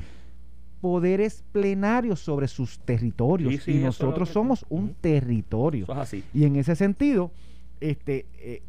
[0.84, 5.90] poderes plenarios sobre sus territorios y nosotros somos un territorio.
[5.94, 6.26] así.
[6.34, 7.32] Y en ese sentido,
[7.80, 8.26] este...
[8.38, 8.62] Eh,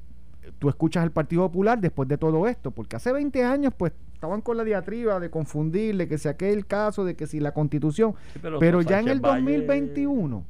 [0.61, 4.42] tú escuchas al Partido Popular después de todo esto, porque hace 20 años pues estaban
[4.42, 8.14] con la diatriba de confundirle, que sea el caso de que si la constitución,
[8.61, 10.44] pero, ya en el 2021,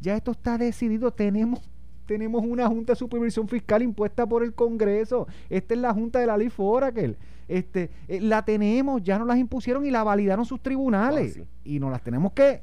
[0.00, 1.60] ya esto está decidido, tenemos
[2.06, 5.26] tenemos una junta de supervisión fiscal impuesta por el Congreso.
[5.48, 7.16] Esta es la junta de la ley Forakel.
[7.48, 11.40] Este, eh, la tenemos, ya nos las impusieron y la validaron sus tribunales.
[11.40, 12.62] Ah, y nos las tenemos que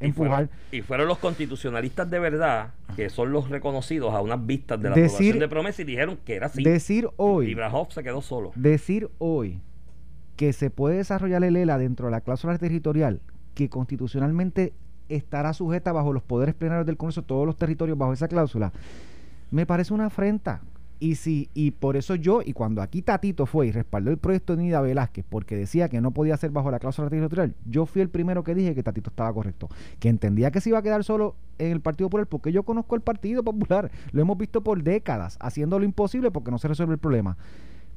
[0.00, 4.94] y fueron, los constitucionalistas de verdad, que son los reconocidos a unas vistas de la
[4.94, 6.62] aprobación de promesa y dijeron que era así.
[6.62, 7.52] Decir hoy.
[7.52, 7.56] Y
[7.90, 8.52] se quedó solo.
[8.54, 9.60] Decir hoy
[10.36, 13.20] que se puede desarrollar el ELA dentro de la cláusula territorial,
[13.54, 14.72] que constitucionalmente
[15.10, 18.72] estará sujeta bajo los poderes plenarios del Congreso, todos los territorios bajo esa cláusula,
[19.50, 20.62] me parece una afrenta.
[21.02, 24.54] Y si, y por eso yo, y cuando aquí Tatito fue y respaldó el proyecto
[24.54, 28.02] de Nida Velázquez porque decía que no podía ser bajo la cláusula territorial, yo fui
[28.02, 29.70] el primero que dije que Tatito estaba correcto.
[29.98, 32.96] Que entendía que se iba a quedar solo en el Partido Popular, porque yo conozco
[32.96, 36.92] el Partido Popular, lo hemos visto por décadas, haciendo lo imposible porque no se resuelve
[36.92, 37.38] el problema.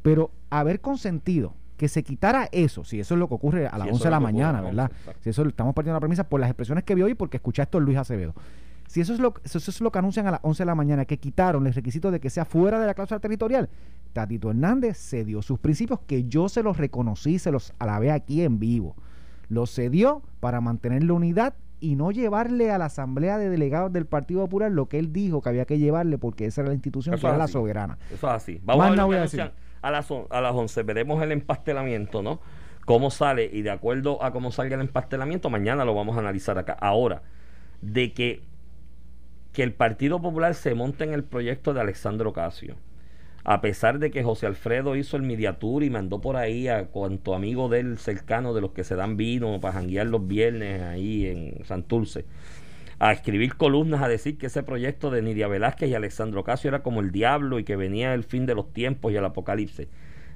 [0.02, 3.90] Pero haber consentido que se quitara eso, si eso es lo que ocurre a las
[3.90, 4.92] 11 de la mañana, ¿verdad?
[5.20, 7.82] Si eso estamos partiendo la premisa por las expresiones que vi hoy porque escuché esto
[7.82, 8.34] Luis Acevedo.
[8.94, 11.06] Si eso es lo, eso es lo que anuncian a las 11 de la mañana,
[11.06, 13.68] que quitaron el requisito de que sea fuera de la cláusula territorial,
[14.14, 18.60] Tatito Hernández cedió sus principios que yo se los reconocí, se los alabé aquí en
[18.60, 18.96] vivo.
[19.50, 24.06] Los cedió para mantener la unidad y no llevarle a la Asamblea de Delegados del
[24.06, 27.18] Partido Popular lo que él dijo que había que llevarle porque esa era la institución
[27.18, 27.98] que era la soberana.
[28.14, 28.62] Eso es así.
[28.64, 29.52] Vamos a, ver a,
[29.82, 32.42] a, las, a las 11 veremos el empastelamiento, ¿no?
[32.86, 36.60] cómo sale y de acuerdo a cómo salga el empastelamiento, mañana lo vamos a analizar
[36.60, 36.78] acá.
[36.80, 37.24] Ahora,
[37.82, 38.53] de que,
[39.54, 42.76] que el Partido Popular se monte en el proyecto de Alexandro Casio,
[43.44, 47.36] a pesar de que José Alfredo hizo el mediatur y mandó por ahí a cuanto
[47.36, 51.64] amigo del cercano de los que se dan vino para janguear los viernes ahí en
[51.66, 52.26] Santurce,
[52.98, 56.82] a escribir columnas a decir que ese proyecto de Nidia Velázquez y Alexandro Casio era
[56.82, 59.88] como el diablo y que venía el fin de los tiempos y el apocalipsis.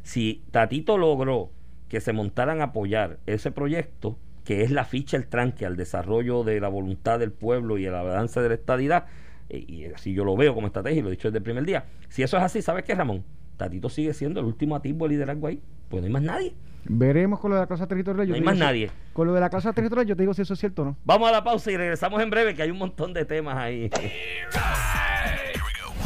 [0.04, 1.50] Si Tatito logró
[1.90, 6.46] que se montaran a apoyar ese proyecto, que es la ficha, el tranque al desarrollo
[6.46, 9.08] de la voluntad del pueblo y el avance de la estadidad,
[9.50, 11.66] eh, y así yo lo veo como estrategia y lo he dicho desde el primer
[11.66, 11.84] día.
[12.08, 13.26] Si eso es así, ¿sabes qué, Ramón?
[13.58, 16.54] Tatito sigue siendo el último atisbo de liderazgo ahí, pues no hay más nadie.
[16.86, 18.26] Veremos con lo de la cláusula territorial.
[18.26, 18.90] yo No hay más digo nadie.
[19.12, 20.98] Con lo de la cláusula territorial, yo te digo si eso es cierto o no.
[21.04, 23.90] Vamos a la pausa y regresamos en breve, que hay un montón de temas ahí.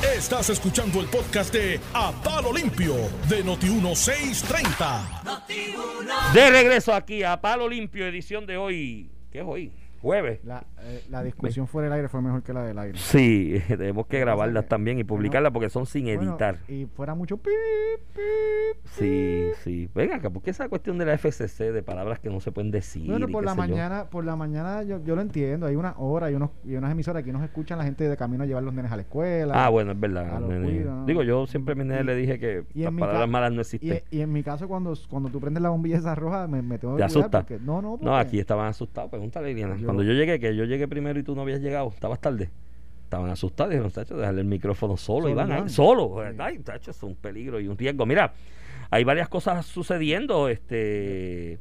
[0.04, 2.96] Estás escuchando el podcast de A Palo Limpio
[3.30, 6.34] de Noti1630.
[6.34, 9.12] De regreso aquí a Palo Limpio, edición de hoy.
[9.32, 9.72] ¿Qué es hoy?
[10.02, 10.44] Jueves.
[10.44, 12.98] La, eh, la discusión fuera del aire fue mejor que la del aire.
[12.98, 16.58] Sí, tenemos que grabarlas también y publicarlas porque son sin Bueno, editar.
[16.68, 17.54] y fuera mucho pip,
[18.16, 18.22] pip,
[18.86, 19.90] Sí, sí.
[19.94, 23.08] Venga acá, porque esa cuestión de la FCC, de palabras que no se pueden decir.
[23.10, 23.56] Bueno, por la yo.
[23.58, 25.68] mañana, por la mañana yo, yo lo entiendo.
[25.68, 28.44] Hay una hora y, unos, y unas emisoras que nos escuchan la gente de camino
[28.44, 29.66] a llevar los nenes a la escuela.
[29.66, 30.42] Ah, bueno, es verdad.
[31.06, 34.02] Digo, yo siempre a mi nene le dije que las palabras malas no existen.
[34.10, 36.96] y en mi caso, cuando, cuando tú prendes la bombilla esa roja, me, me tengo
[36.96, 37.40] ¿Te que cuidar asusta?
[37.42, 39.10] porque- no, no, No, aquí estaban asustados.
[39.12, 39.76] Pregúntale, Liliana.
[39.96, 42.50] Cuando yo llegué, que yo llegué primero y tú no habías llegado, estabas tarde.
[43.04, 43.72] Estaban asustados.
[43.72, 45.70] Dijeron, tacho, dejarle el micrófono solo, Solo, Iván, ahí, Iván.
[45.70, 46.16] solo.
[46.40, 48.06] Ay, tacho, es un peligro y un riesgo.
[48.06, 48.34] Mira,
[48.90, 50.48] hay varias cosas sucediendo.
[50.48, 51.60] Este.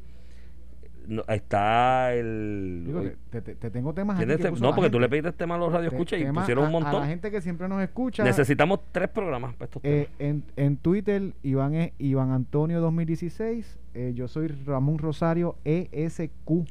[1.08, 2.84] no, está el.
[2.86, 5.08] Digo, te, te- te tengo temas aquí ¿Tienes que te- puso no, porque tú le
[5.08, 7.00] pediste tema a los radioescuchas y pusieron un a- A montón.
[7.02, 8.22] la gente que siempre nos escucha.
[8.22, 9.98] Necesitamos tres programas para estos temas.
[10.02, 13.76] Eh, en, en Twitter, Iván es Iván Antonio 2016.
[13.94, 16.64] eh, yo soy Ramón Rosario ESQ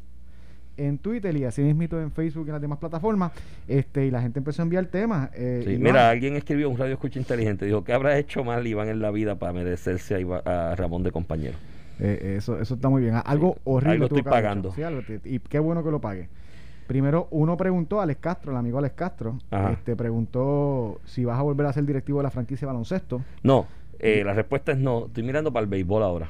[0.88, 3.32] en Twitter y así mismito en Facebook y en las demás plataformas.
[3.68, 5.30] Este, y la gente empezó a enviar temas.
[5.36, 7.66] eh, Sí, mira, alguien escribió un radio escucha inteligente.
[7.66, 11.04] Dijo, ¿qué habrá hecho mal Iván en la vida para merecerse a, Iván- a Ramón
[11.04, 11.58] de compañero?
[12.00, 13.16] eh, eso, eso está muy bien.
[13.26, 13.94] Algo Sí, horrible.
[13.94, 14.72] algo estoy pagando.
[14.74, 16.30] Sí, algo y qué bueno que lo pague.
[16.88, 19.74] Primero, uno preguntó, Alex Castro, el amigo Alex Castro, Ajá.
[19.74, 23.22] este, preguntó si vas a volver a ser directivo de la franquicia de baloncesto.
[23.44, 23.68] No,
[24.00, 25.06] eh, la respuesta es no.
[25.06, 26.30] Estoy mirando para el béisbol ahora.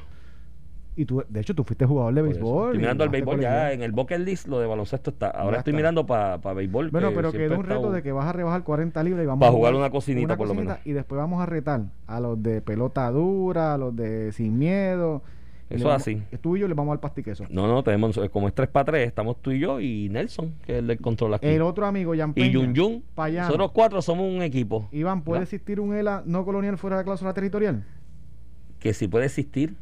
[0.96, 2.66] Y tú, de hecho, tú fuiste jugador de béisbol.
[2.70, 5.28] Estoy y mirando al jugaste béisbol ya en el bucket list, lo de baloncesto está.
[5.30, 5.76] Ahora Ya estoy está.
[5.76, 6.90] mirando para béisbol.
[6.90, 9.40] Bueno, que pero quedó un reto de que vas a rebajar 40 libras y vamos
[9.40, 10.78] Para a jugar una cocinita, por lo menos.
[10.84, 15.22] Y después vamos a retar a los de pelota dura, a los de sin miedo.
[15.70, 16.20] Y Eso vamos- así.
[16.40, 17.44] Tú y yo le vamos al pastiqueso.
[17.48, 20.72] No, no, tenemos, como es 3 para 3, estamos tú y yo y Nelson, que
[20.72, 21.46] es el del control aquí.
[21.46, 23.04] El otro amigo, Jan y Peña, Yun Yun.
[23.14, 23.46] Payano.
[23.46, 24.88] Nosotros cuatro somos un equipo.
[24.90, 25.42] Iván, ¿puede ¿verdad?
[25.54, 27.84] existir un ELA no colonial fuera de la cláusula territorial?
[28.80, 29.76] Que si puede existir,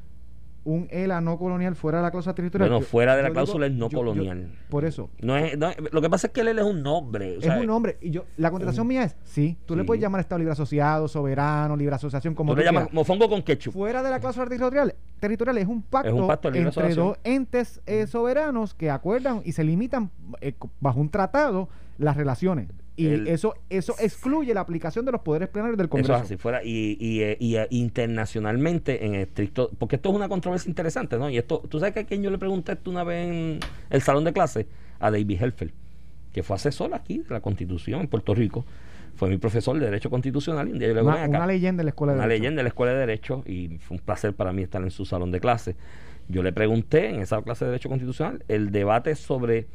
[0.64, 2.68] Un ELA no colonial fuera de la cláusula territorial.
[2.68, 4.52] Bueno, Yo- fuera de la cláusula es no yo- yo- colonial.
[4.68, 5.08] por eso.
[5.22, 7.38] no es, no es- lo que pasa es que él es un nombre.
[7.38, 7.96] o sea, es un nombre.
[8.02, 11.74] Y yo, la contestación mía es, sí, tú le puedes llamar Estado Libre Asociado, Soberano,
[11.76, 13.72] Libre Asociación, como Tú le llamas mofongo con ketchup.
[13.72, 17.06] Fuera de la cláusula territorial, territorial es un pacto, Es un pacto entre asociación.
[17.06, 22.68] dos entes eh, soberanos que acuerdan y se limitan eh, bajo un tratado las relaciones.
[22.98, 26.16] Y El- eso eso excluye la aplicación de los poderes plenarios del Eso Congreso.
[26.16, 26.62] es así, fuera.
[26.64, 29.70] Y, y, eh, y, eh, internacionalmente, en estricto.
[29.78, 31.30] Porque esto es una controversia interesante, ¿no?
[31.30, 34.02] Y esto, tú sabes que a quien yo le pregunté esto una vez en el
[34.02, 34.66] salón de clase,
[34.98, 35.72] a David Helfer,
[36.32, 38.64] que fue asesor aquí de la Constitución en Puerto Rico.
[39.14, 40.68] Fue mi profesor de Derecho Constitucional.
[40.68, 41.38] Y un día yo le digo, una, "Ven acá".
[41.38, 42.40] una leyenda en la escuela de una Derecho.
[42.42, 45.04] leyenda de la Escuela de Derecho y fue un placer para mí estar en su
[45.04, 45.76] salón de clase.
[46.28, 49.66] Yo le pregunté en esa clase de Derecho Constitucional el debate sobre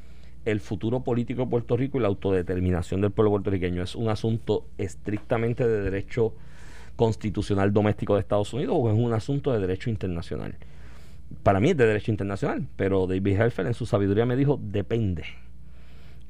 [0.46, 3.82] el futuro político de Puerto Rico y la autodeterminación del pueblo puertorriqueño.
[3.84, 6.34] ¿Es un asunto estrictamente de derecho
[6.96, 10.56] constitucional doméstico de Estados Unidos o es un asunto de derecho internacional?
[11.42, 15.24] Para mí es de derecho internacional, pero David Helfer en su sabiduría me dijo, depende.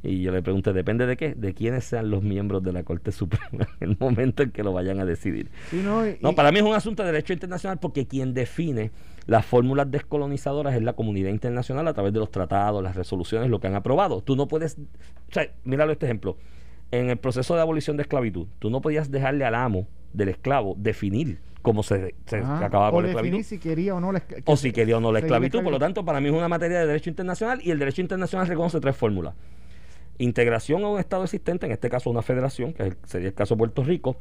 [0.02, 1.34] Y yo le pregunté, ¿depende de qué?
[1.34, 4.73] De quiénes sean los miembros de la Corte Suprema en el momento en que lo
[4.73, 5.49] vayan a decidir.
[5.69, 8.34] Sí, no, y- No, y- para mí es un asunto de derecho internacional porque quien
[8.34, 8.91] define
[9.26, 13.60] las fórmulas descolonizadoras es la comunidad internacional a través de los tratados, las resoluciones, lo
[13.60, 14.22] que han aprobado.
[14.22, 16.38] Tú no puedes, o sea, míralo este ejemplo.
[16.92, 20.76] En el proceso de abolición de esclavitud, tú no podías dejarle al amo del esclavo
[20.78, 22.66] definir cómo se, se Ajá.
[22.66, 23.42] acababa con la esclavitud.
[23.42, 24.54] si quería o no la esclavitud.
[24.54, 25.64] O si quería o no la esclavitud.
[25.64, 28.48] Por lo tanto, para mí es una materia de derecho internacional y el derecho internacional
[28.48, 29.34] reconoce tres fórmulas.
[30.20, 33.60] Integración a un Estado existente, en este caso una federación, que sería el caso de
[33.60, 34.18] Puerto Rico,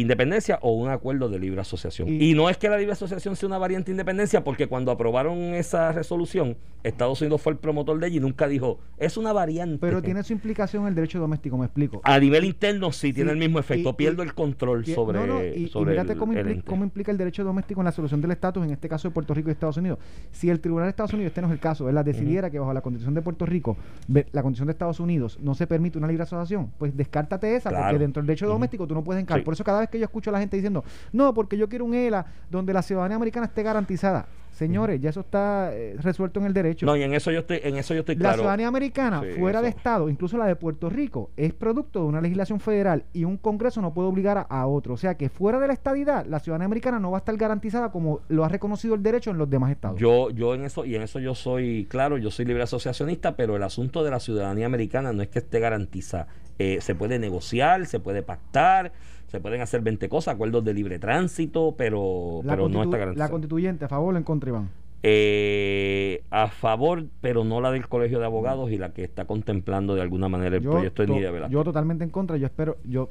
[0.00, 2.08] independencia o un acuerdo de libre asociación.
[2.08, 4.90] Y- Y, no es que la libre asociación sea una variante de independencia, porque cuando
[4.90, 9.32] aprobaron esa resolución, Estados Unidos fue el promotor de ella y nunca dijo, es una
[9.32, 9.78] variante.
[9.80, 12.00] Pero tiene su implicación el derecho doméstico, me explico.
[12.04, 13.90] A nivel interno sí, tiene el mismo efecto.
[13.90, 16.50] y- Pierdo y- el control sobre, no, no, y, sobre mírate el- cómo, el impli-
[16.52, 16.64] ente.
[16.70, 19.34] cómo implica el derecho doméstico en la solución del estatus, en este caso de Puerto
[19.34, 19.98] Rico y Estados Unidos.
[20.32, 22.04] Si el Tribunal de Estados Unidos, este no es el caso, ¿verdad?
[22.04, 23.76] decidiera que bajo la Constitución de Puerto Rico,
[24.08, 27.84] la Constitución de Estados Unidos, no se permite una libre asociación, pues descártate esa, Claro.
[27.90, 29.42] porque dentro del derecho doméstico tú no puedes encargar.
[29.42, 29.44] Sí.
[29.44, 31.84] Por eso cada vez que yo escucho a la gente diciendo, no, porque yo quiero
[31.84, 34.26] un ELA donde la ciudadanía americana esté garantizada.
[34.52, 36.84] Señores, ya eso está eh, resuelto en el derecho.
[36.84, 38.36] No, y en eso yo estoy, en eso yo estoy La claro.
[38.36, 39.68] ciudadanía americana, Sí, fuera de.
[39.68, 43.80] Estado, incluso la de Puerto Rico, es producto de una legislación federal y un Congreso
[43.80, 44.92] no puede obligar a, a otro.
[44.92, 47.90] O sea que fuera de la estadidad, la ciudadanía americana no va a estar garantizada
[47.90, 49.98] como lo ha reconocido el derecho en los demás estados.
[49.98, 53.56] Yo, yo en eso, y en eso yo soy, claro, yo soy libre asociacionista, pero
[53.56, 56.28] el asunto de la ciudadanía americana no es que esté garantizada.
[56.58, 58.92] Eh, se puede negociar, se puede pactar,
[59.32, 62.98] se pueden hacer 20 cosas, acuerdos de libre tránsito, pero, la, pero no está la
[62.98, 63.30] garantizado.
[63.30, 64.68] constituyente, a favor o en contra, Iván.
[65.02, 69.94] Eh, a favor, pero no la del Colegio de Abogados y la que está contemplando
[69.94, 71.52] de alguna manera el Yo, proyecto de Nidia Velázquez.
[71.54, 72.36] yo totalmente en contra.
[72.36, 73.08] Yo espero, yo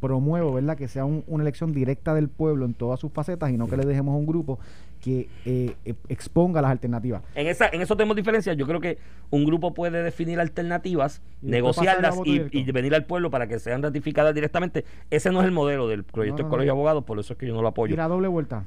[0.00, 0.76] promuevo, ¿verdad?
[0.76, 3.76] Que sea un- una elección directa del pueblo en todas sus facetas y no que
[3.76, 4.58] le dejemos a un grupo
[5.00, 7.22] que eh, eh, exponga las alternativas.
[7.34, 8.56] En, esa, en eso tenemos diferencias.
[8.56, 8.98] Yo creo que
[9.30, 12.40] un grupo puede definir alternativas, Y negociarlas y,
[12.72, 14.84] venir al pueblo para que sean ratificadas directamente.
[15.10, 16.76] Ese no es el modelo del proyecto No, no, del Colegio no.
[16.76, 17.94] de Abogados, por eso es que yo no lo apoyo.
[17.94, 18.64] Y la doble vuelta,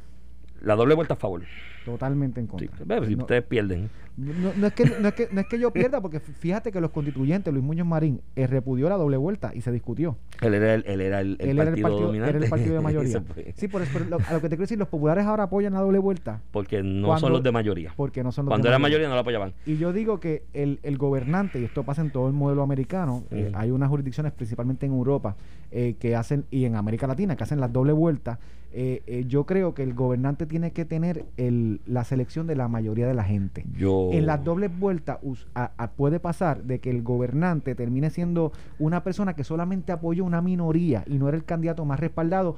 [0.61, 1.41] La doble vuelta a favor.
[1.85, 2.99] totalmente en Sí, contra.
[2.99, 3.89] ve, si No- ustedes pierden.
[4.15, 6.79] No, no es que, no, es que, no es que yo pierda, porque fíjate que
[6.79, 10.15] los constituyentes, Luis Muñoz Marín, eh, repudió la doble vuelta y se discutió.
[10.41, 12.35] Él era el, él era el, el Él era el partido dominante.
[12.37, 13.23] era el partido de mayoría.
[13.55, 15.79] Sí, por eso, lo- a lo que te quiero decir, los populares ahora apoyan la
[15.79, 17.93] doble vuelta Porque no Cuando- son los de mayoría.
[17.95, 19.53] porque no son los Cuando de era mayoría no la apoyaban.
[19.65, 23.23] Y yo digo que el, el gobernante, y esto pasa en todo el modelo americano,
[23.31, 25.35] eh, hay unas jurisdicciones, principalmente en Europa,
[25.71, 28.37] eh, que hacen, y en América Latina, que hacen las doble vueltas.
[28.73, 32.67] Eh, eh, yo creo que el gobernante tiene que tener el, la selección de la
[32.67, 33.65] mayoría de la gente.
[33.77, 34.09] Yo.
[34.13, 38.51] En las dobles vueltas us- a- a- puede pasar de que el gobernante termine siendo
[38.79, 42.55] una persona que solamente apoyó una minoría y no era el candidato más respaldado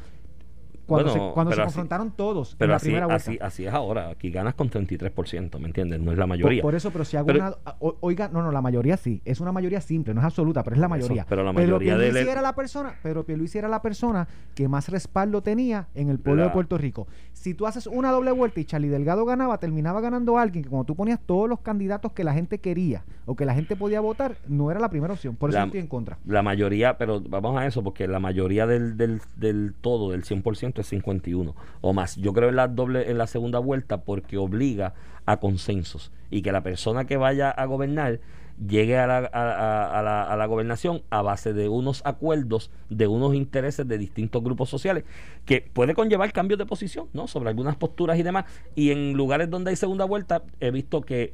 [0.85, 3.15] cuando Bueno, se, cuando se pero así- confrontaron todos en Pero la así, primera vuelta.
[3.31, 4.09] así, así es ahora.
[4.09, 5.99] Aquí ganas con 33%, ¿me entiendes?
[6.01, 6.61] No es la mayoría.
[6.61, 7.55] por eso, pero si hago Pero- una.
[7.79, 9.21] o- Oiga, no, no, la mayoría sí.
[9.25, 11.25] Es una mayoría simple, no es absoluta, pero es la eso, mayoría.
[11.27, 14.67] pero la mayoría de Pierluisi él- era la persona, pero Pierluisi era la persona que
[14.67, 17.07] más respaldo tenía en el pueblo La- de Puerto Rico.
[17.33, 20.85] Si tú haces una doble vuelta y Charlie Delgado ganaba, terminaba ganando alguien que cuando
[20.85, 24.37] tú ponías todos los candidatos que la gente quería o que la gente podía votar,
[24.47, 25.35] no era la primera opción.
[25.35, 26.17] Por eso La- estoy en contra.
[26.25, 30.72] La mayoría, pero vamos a eso, porque la mayoría del, del, del todo, del 100%,
[30.81, 32.15] es 51 o más.
[32.17, 34.93] Yo creo en la doble, en la segunda vuelta, porque obliga
[35.25, 38.19] a consensos y que la persona que vaya a gobernar
[38.67, 43.07] llegue a la, a- a la, a la gobernación a base de unos acuerdos, de
[43.07, 45.05] unos intereses de distintos grupos sociales,
[45.45, 47.27] que puede conllevar cambios de posición, ¿no?
[47.27, 48.45] Sobre algunas posturas y demás.
[48.75, 51.33] Y en lugares donde hay segunda vuelta, he visto que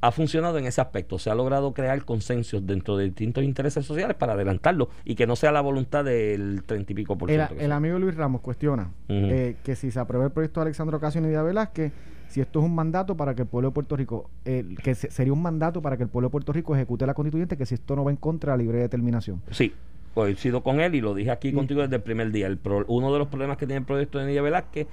[0.00, 1.18] ha funcionado en ese aspecto.
[1.18, 5.34] Se ha logrado crear consensos dentro de distintos intereses sociales para adelantarlo y que no
[5.36, 7.54] sea la voluntad del treinta y pico por ciento.
[7.58, 11.20] el amigo Luis Ramos cuestiona eh, que si se aprueba el proyecto de Alexandro Ocasio
[11.20, 11.92] y Nidia Velázquez,
[12.28, 15.10] si esto es un mandato para que el pueblo de Puerto Rico, eh, que se-
[15.10, 17.74] sería un mandato para que el pueblo de Puerto Rico ejecute la constituyente, que si
[17.74, 19.40] esto no va en contra de la libre determinación.
[19.50, 19.72] Sí,
[20.14, 22.46] coincido con él y lo dije aquí contigo desde el primer día.
[22.46, 24.86] El pro- uno de los problemas que tiene el proyecto de Nidia Velázquez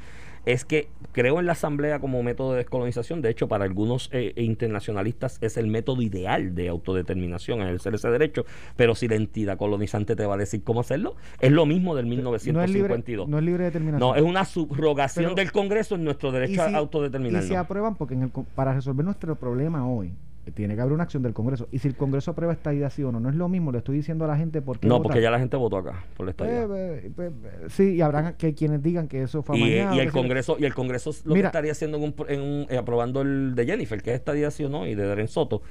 [0.46, 3.22] es que creo en la asamblea como método de descolonización.
[3.22, 8.46] De hecho, para algunos eh, internacionalistas es el método ideal de autodeterminación, ejercer ese derecho.
[8.76, 12.06] Pero si la entidad colonizante te va a decir cómo hacerlo, es lo mismo del
[12.06, 13.28] No es, libre, 1952.
[13.28, 14.00] no es libre determinación.
[14.10, 17.46] No, es una subrogación Pero- del Congreso en nuestro derecho si- a autodeterminarnos.
[17.46, 20.14] Y se aprueban, porque en el para resolver nuestro problema hoy,
[20.52, 21.68] tiene que haber una acción del Congreso.
[21.72, 23.80] Y si el Congreso aprueba esta idea sí o no, no es lo mismo, le
[23.80, 26.32] estoy diciendo a la gente porque no, porque ya la gente votó acá por la
[26.32, 26.68] estadía.
[27.70, 30.74] sí, y habrán que quienes digan que eso fue y, y el Congreso y el
[30.74, 31.44] Congreso lo Mira.
[31.44, 34.52] que estaría haciendo en un, en un- eh, aprobando el de Jennifer que es estadía
[34.52, 35.62] sí o no y de Darren Soto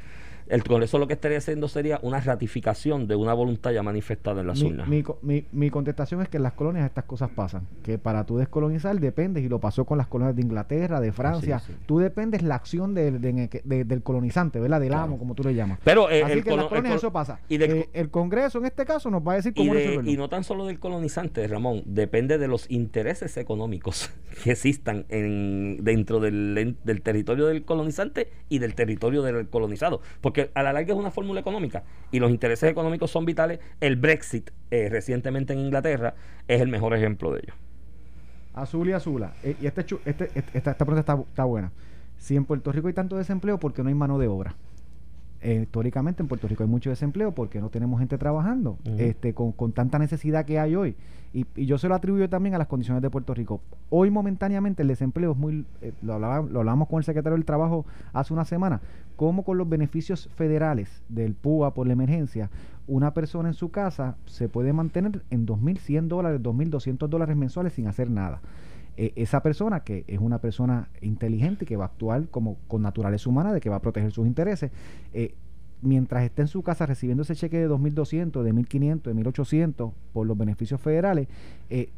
[0.48, 4.46] el Congreso lo que estaría haciendo sería una ratificación de una voluntad ya manifestada en
[4.46, 7.66] las mi, urnas mi mi- mi contestación es que en las colonias estas cosas pasan.
[7.83, 11.59] Que para tú descolonizar dependes, y lo pasó con las colonias de Inglaterra, de Francia.
[11.61, 11.72] sí.
[11.87, 14.80] Tú dependes la acción del- de- de- del colonizante, ¿verdad?
[14.80, 15.04] Del Claro.
[15.04, 15.78] amo, como tú le llamas.
[15.85, 17.40] pero eh, Así el que en las colonias col- eso pasa.
[17.48, 19.80] y del- Eh, el Congreso en este caso nos va a decir y, cómo de-
[19.80, 20.11] resolverlo.
[20.11, 24.11] y no tan solo del colonizante, Ramón, depende de los intereses económicos
[24.44, 30.00] que existan en, dentro del, del territorio del colonizante y del territorio del colonizado.
[30.20, 33.61] Porque a la larga es una fórmula económica y los intereses económicos son vitales.
[33.81, 36.14] El Brexit eh, recientemente en Inglaterra
[36.49, 37.55] es el mejor ejemplo de ello.
[38.55, 39.35] Azul y azula.
[39.43, 41.72] Eh, y este, este, este- esta, esta pregunta está, está buena.
[42.18, 44.55] Si en Puerto Rico hay tanto desempleo, ¿por qué no hay mano de obra?
[45.45, 49.53] Eh, históricamente en Puerto Rico hay mucho desempleo porque no tenemos gente trabajando este, con,
[49.53, 50.97] con tanta necesidad que hay hoy.
[51.32, 53.61] Y, y yo se lo atribuyo también a las condiciones de Puerto Rico.
[53.90, 57.45] Hoy momentáneamente el desempleo es muy, eh, lo, hablaba- lo hablamos con el secretario del
[57.45, 58.80] Trabajo hace una semana,
[59.16, 62.51] como con los beneficios federales del PUA por la emergencia,
[62.86, 67.86] una persona en su casa se puede mantener en 2.100 dólares, 2.200 dólares mensuales sin
[67.86, 68.40] hacer nada.
[68.97, 73.28] Eh, esa persona que es una persona inteligente que va a actuar como con naturaleza
[73.28, 74.70] humana, de que va a proteger sus intereses,
[75.12, 75.34] eh,
[75.82, 80.26] mientras esté en su casa recibiendo ese cheque de 2.200, de 1.500, de 1.800 por
[80.26, 81.28] los beneficios federales,
[81.70, 81.90] eh,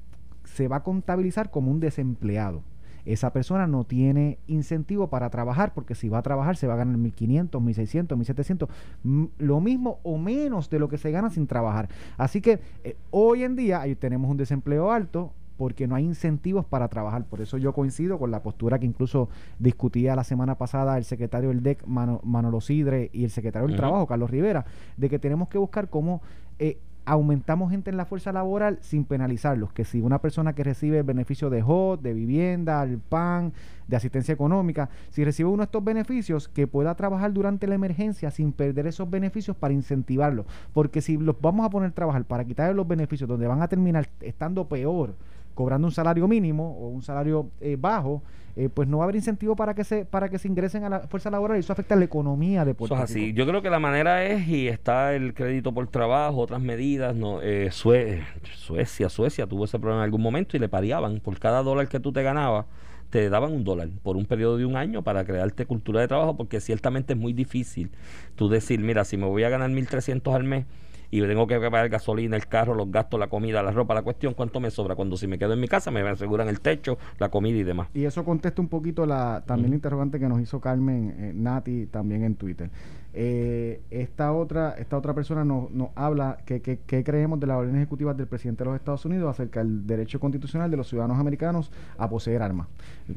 [0.44, 2.62] se va a contabilizar como un desempleado.
[3.04, 6.78] Esa persona no tiene incentivo para trabajar porque si va a trabajar se va a
[6.78, 8.68] ganar 1.500, 1.600, 1.700,
[9.04, 11.88] mm, lo mismo o menos de lo que se gana sin trabajar.
[12.16, 16.64] Así que eh, hoy en día ahí tenemos un desempleo alto porque no hay incentivos
[16.66, 17.24] para trabajar.
[17.24, 19.28] Por eso yo coincido con la postura que incluso
[19.58, 23.76] discutía la semana pasada el secretario del DEC, Mano- Manolo Sidre, y el secretario del.
[23.76, 24.64] Trabajo, Carlos Rivera,
[24.96, 26.20] de que tenemos que buscar cómo
[26.58, 29.72] eh, aumentamos gente en la fuerza laboral sin penalizarlos.
[29.72, 33.52] Que si una persona que recibe el beneficio de HOT, de vivienda, el PAN,
[33.86, 38.30] de asistencia económica, si recibe uno de estos beneficios, que pueda trabajar durante la emergencia
[38.32, 40.46] sin perder esos beneficios para incentivarlo.
[40.72, 43.68] Porque si los vamos a poner a trabajar para quitarle los beneficios donde van a
[43.68, 45.14] terminar estando peor,
[45.56, 48.22] cobrando un salario mínimo o un salario eh, bajo,
[48.54, 50.88] eh, pues no va a haber incentivo para que se para que se ingresen a
[50.88, 53.32] la fuerza laboral y eso afecta a la economía de Eso Puerto es así.
[53.32, 57.16] Yo creo que la manera es, y está el crédito por trabajo, otras medidas.
[57.16, 58.22] no eh, Sue-
[58.54, 61.20] Suecia, Suecia tuvo ese problema en algún momento y le pareaban.
[61.20, 62.66] Por cada dólar que tú te ganabas,
[63.10, 66.36] te daban un dólar por un periodo de un año para crearte cultura de trabajo,
[66.36, 67.90] porque ciertamente es muy difícil
[68.36, 70.66] tú decir, mira, si me voy a ganar 1.300 al mes
[71.10, 74.34] y tengo que pagar gasolina, el carro, los gastos, la comida, la ropa, la cuestión,
[74.34, 74.94] ¿cuánto me sobra?
[74.94, 77.88] Cuando si me quedo en mi casa me aseguran el techo, la comida y demás.
[77.94, 81.86] Y eso contesta un poquito la también la interrogante que nos hizo Carmen eh, Nati
[81.86, 82.70] también en Twitter.
[83.18, 87.78] Eh, esta otra esta otra persona nos, nos habla que, que, creemos de las órdenes
[87.78, 91.72] ejecutivas del presidente de los Estados Unidos acerca del derecho constitucional de los ciudadanos americanos
[91.96, 92.68] a poseer armas.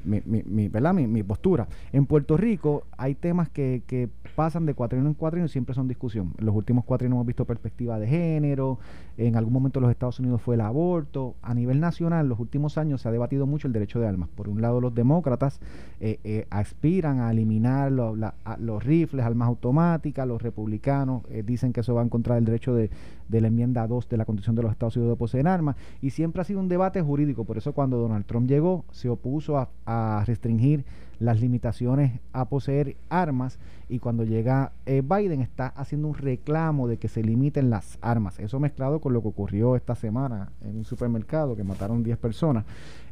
[0.05, 0.93] Mi, mi, mi- ¿verdad?
[0.93, 1.67] Mi, mi postura.
[1.91, 5.89] En Puerto Rico hay temas que, que pasan de cuatrino en cuatrino y siempre son
[5.89, 6.33] discusión.
[6.37, 8.79] En los últimos cuatrinos hemos visto perspectiva de género,
[9.17, 11.35] en algún momento los Estados Unidos fue el aborto.
[11.41, 14.29] A nivel nacional, los últimos años se ha debatido mucho el derecho de armas.
[14.29, 15.59] Por un lado, los demócratas
[15.99, 19.88] eh, eh, aspiran a eliminar los rifles, armas automáticas.
[20.25, 22.89] Los republicanos eh, dicen que eso va en contra del derecho de,
[23.29, 25.75] la enmienda 2 de la Constitución de los Estados Unidos de poseer armas.
[26.01, 27.45] Y siempre ha sido un debate jurídico.
[27.45, 30.85] Por eso, cuando Donald Trump llegó, se opuso a, restringir
[31.19, 33.59] las limitaciones a poseer armas
[33.89, 38.39] y cuando llega eh, Biden está haciendo un reclamo de que se limiten las armas.
[38.39, 42.63] Eso mezclado con lo que ocurrió esta semana en un supermercado que mataron 10 personas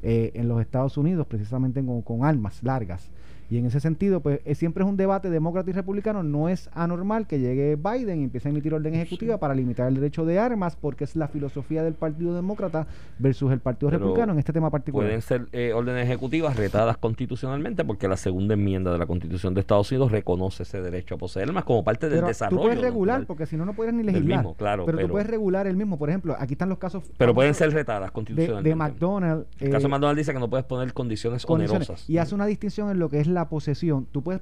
[0.03, 3.09] eh, en los Estados Unidos precisamente con armas largas.
[3.49, 6.21] Y en ese sentido, pues eh, siempre es un debate demócrata y republicano.
[6.21, 9.95] No es anormal que llegue Biden y empiece a emitir orden ejecutiva para limitar el
[9.95, 12.87] derecho de armas, porque es la filosofía del Partido Demócrata
[13.19, 15.07] versus el Partido Pero Republicano en este tema particular.
[15.07, 19.61] Pueden ser eh, órdenes ejecutivas retadas constitucionalmente porque la segunda enmienda de la Constitución de
[19.61, 22.61] Estados Unidos reconoce ese derecho a poseer armas como parte del Pero desarrollo.
[22.61, 24.39] tú puedes regular, porque si no, no puedes ni legislar.
[24.39, 25.97] mismo, claro, pero, pero- tú puedes regular el mismo.
[25.97, 27.03] Por ejemplo, aquí están los casos.
[27.17, 28.69] Pero pueden ser retadas de, constitucionalmente.
[28.69, 29.47] de McDonald's.
[29.59, 31.89] El caso eh, de McDonald's dice que no puedes poner condiciones, condiciones.
[31.89, 32.09] onerosas.
[32.09, 34.07] Y hace una distinción en lo que es la posesión.
[34.11, 34.41] Tú puedes,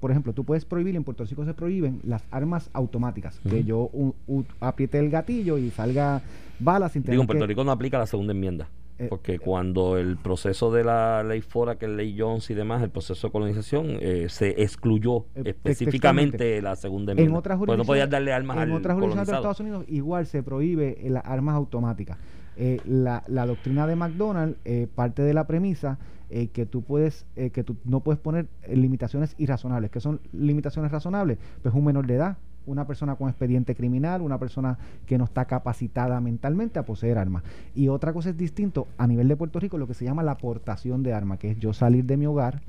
[0.00, 3.40] por, ejemplo, tú puedes prohibir, en Puerto Rico se prohíben las armas automáticas.
[3.48, 6.22] Que yo u- u- apriete el gatillo y salga
[6.60, 8.68] balas sin tener Digo, en Puerto que- Rico no aplica la segunda enmienda.
[8.98, 12.82] Eh, Porque cuando el proceso de la ley Fora, que es ley Jones y demás,
[12.82, 15.42] el proceso de colonización, eh, se excluyó Eh,
[15.80, 17.30] específicamente la segunda enmienda.
[17.32, 19.34] En otras Porque no podías darle armas en al otras jurisdicciones de.
[19.34, 22.16] Estados Unidos igual se prohíbe las armas automáticas.
[22.56, 25.98] Eh, la, la doctrina de McDonald's eh, parte de la premisa
[26.28, 29.90] eh, que tú puedes eh, que tú no puedes poner eh, limitaciones irrazonables.
[29.90, 31.38] ¿Qué son limitaciones razonables?
[31.62, 35.44] Pues un menor de edad, una persona con expediente criminal, una persona que no está
[35.46, 37.42] capacitada mentalmente a poseer armas.
[37.74, 40.32] Y otra cosa es distinto a nivel de Puerto Rico lo que se llama la
[40.32, 42.62] aportación de armas, que es yo salir de mi hogar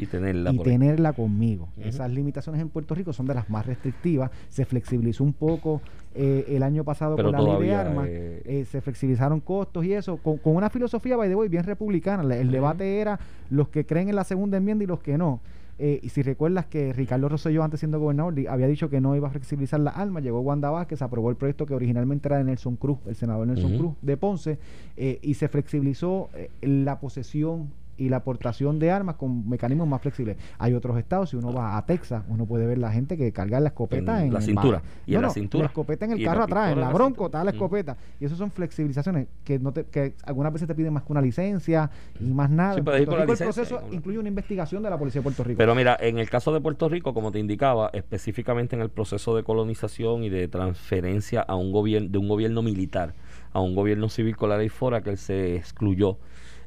[0.53, 1.69] Y tenerla y conmigo.
[1.77, 4.31] Esas limitaciones en Puerto Rico son de las más restrictivas.
[4.49, 5.81] Se flexibilizó un poco
[6.15, 8.07] eh, el año pasado Pero con la ley de armas.
[8.09, 11.63] eh, Eh, se flexibilizaron costos y eso, con, con una filosofía, by the way, bien
[11.63, 12.23] republicana.
[12.35, 13.19] El debate era
[13.49, 15.39] los que creen en la segunda enmienda y los que no.
[15.79, 19.27] Eh, y si recuerdas que Ricardo Rosselló, antes siendo gobernador, había dicho que no iba
[19.27, 22.77] a flexibilizar las armas, llegó Wanda Vázquez, aprobó el proyecto que originalmente era de Nelson
[22.77, 23.77] Cruz, el senador Nelson.
[23.77, 24.59] Cruz de Ponce,
[24.95, 30.01] eh, y se flexibilizó eh, la posesión y la aportación de armas con mecanismos más
[30.01, 30.37] flexibles.
[30.59, 33.59] Hay otros estados, si uno va a Texas, uno puede ver la gente que carga
[33.59, 34.81] la escopeta en, En la cintura.
[35.05, 35.29] Y en la
[35.65, 37.55] escopeta en el carro atrás, en la la bronco, está la Mm.
[37.55, 37.97] escopeta.
[38.19, 41.21] Y eso son flexibilizaciones que no te, que algunas veces te piden más que una
[41.21, 41.89] licencia
[42.19, 42.75] y más nada.
[42.75, 45.57] Sí, la Rico el licencia, proceso incluye una investigación de la Policía de Puerto Rico.
[45.57, 49.35] Pero mira, en el caso de Puerto Rico, como te indicaba, específicamente en el proceso
[49.35, 53.13] de colonización y de transferencia a un gobierno de un gobierno militar
[53.53, 56.17] a un gobierno civil con la ley fora que él se excluyó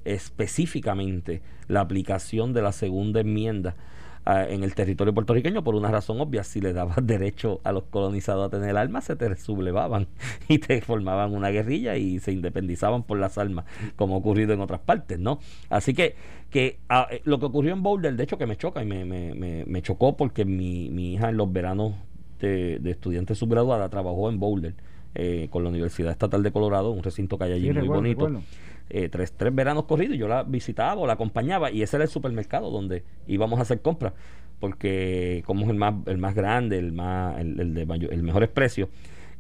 [0.05, 3.77] específicamente la aplicación de la segunda enmienda
[4.25, 7.85] ah, en el territorio puertorriqueño por una razón obvia, si le dabas derecho a los
[7.85, 10.09] colonizados a tener armas, se te sublevaban
[10.49, 13.65] y te formaban una guerrilla y se independizaban por las armas,
[13.97, 15.39] como ha ocurrido en otras partes, ¿no?
[15.69, 16.17] Así que,
[16.51, 19.05] que ah, eh, lo que ocurrió en Boulder, de hecho que me choca y me,
[19.05, 21.95] me, me, me chocó porque mi, mi hija en los veranos
[22.41, 24.75] de, de estudiante subgraduada trabajó en Boulder.
[25.15, 28.03] eh, con la Universidad Estatal de Colorado, un recinto que hay allí Sí, muy recuerdo,
[28.03, 28.47] bonito recuerdo.
[28.91, 30.17] Eh, tres, tres veranos corridos.
[30.19, 33.81] Yo la visitaba o la acompañaba y ese era el supermercado donde íbamos a hacer
[33.81, 34.13] compras
[34.59, 38.23] porque como es el más, el más grande, el más, el, el de mayor- el
[38.23, 38.89] mejores precios.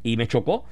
[0.02, 0.64] Y me chocó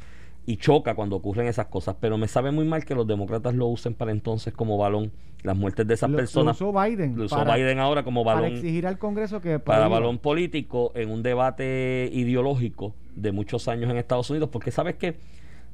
[0.46, 3.66] y choca cuando ocurren esas cosas, pero me sabe muy mal que los demócratas lo
[3.66, 5.12] usen para entonces como balón
[5.42, 6.56] las muertes de esas Lo- lo personas.
[6.60, 9.86] usó Biden Lo usó para- Biden ahora como para balón exigir al Congreso que para
[9.88, 15.16] balón político en un debate ideológico de muchos años en Estados Unidos, porque sabes que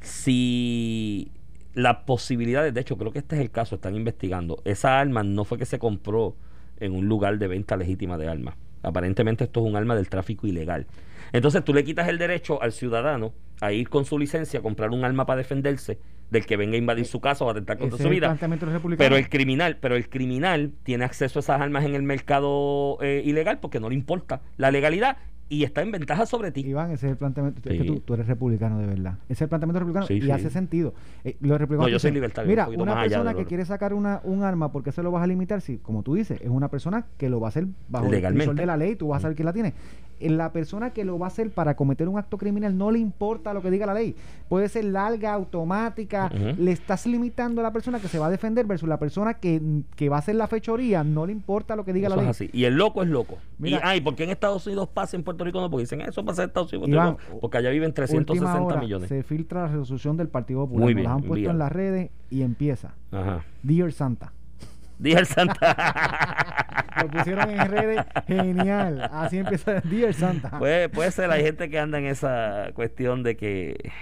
[0.01, 1.31] si
[1.75, 5.45] las posibilidades, de hecho creo que este es el caso, están investigando, esa arma no
[5.45, 6.37] fue que se compró
[6.79, 8.57] en un lugar de venta legítima de armas.
[8.83, 10.87] Aparentemente esto es un arma del tráfico ilegal.
[11.33, 14.91] Entonces tú le quitas el derecho al ciudadano a ir con su licencia a comprar
[14.91, 15.99] un arma para defenderse
[16.31, 18.29] del que venga a invadir su casa o a atentar contra su vida.
[18.99, 23.23] Pero el criminal, pero el criminal tiene acceso a esas armas en el mercado eh,
[23.25, 25.17] ilegal porque no le importa la legalidad
[25.49, 26.63] y está en ventaja sobre ti.
[26.63, 27.61] Iván, ese es el planteamiento.
[27.69, 29.19] Es que tú, tú eres republicano de verdad.
[29.25, 30.31] Ese es el planteamiento republicano Sí, y sí.
[30.31, 30.95] hace sentido.
[31.23, 33.43] Eh, los republicanos No, yo soy libertario, un Mira, poquito una más allá persona que
[33.43, 35.61] lo- quiere sacar una, un arma, ¿por qué se lo vas a limitar?
[35.61, 38.45] Si, como tú dices, es una persona que lo va a hacer bajo Legalmente.
[38.45, 39.75] el visor de la ley, tú vas a saber quién la tiene.
[40.29, 43.53] La persona que lo va a hacer para cometer un acto criminal no le importa
[43.55, 44.15] lo que diga la ley.
[44.49, 46.31] Puede ser larga, automática.
[46.59, 49.61] Le estás limitando a la persona que se va a defender versus la persona que,
[49.97, 51.05] que va a hacer la fechoría.
[51.05, 52.31] No le importa lo que diga Eso la ley.
[52.31, 52.51] es así.
[52.53, 53.39] Y el loco es loco.
[53.59, 55.71] Mira- y ay, ¿por qué en Estados Unidos pasa en Puerto Rico no?
[55.71, 56.89] Porque dicen eso pasa en Estados Unidos.
[56.91, 59.09] Iván, porque allá viven Última 360 hora, millones.
[59.09, 60.85] Se filtra la resolución del Partido Popular.
[60.85, 62.95] Muy Nos bien, la han puesto en las redes y empieza.
[63.11, 63.45] Ajá.
[63.63, 64.33] Dear Santa.
[65.13, 66.87] El Santa.
[67.03, 68.05] Lo pusieron en redes.
[68.27, 69.09] Genial.
[69.13, 70.59] Así empieza Dear Santa.
[70.59, 73.93] puede, puede ser, hay gente que anda en esa cuestión de que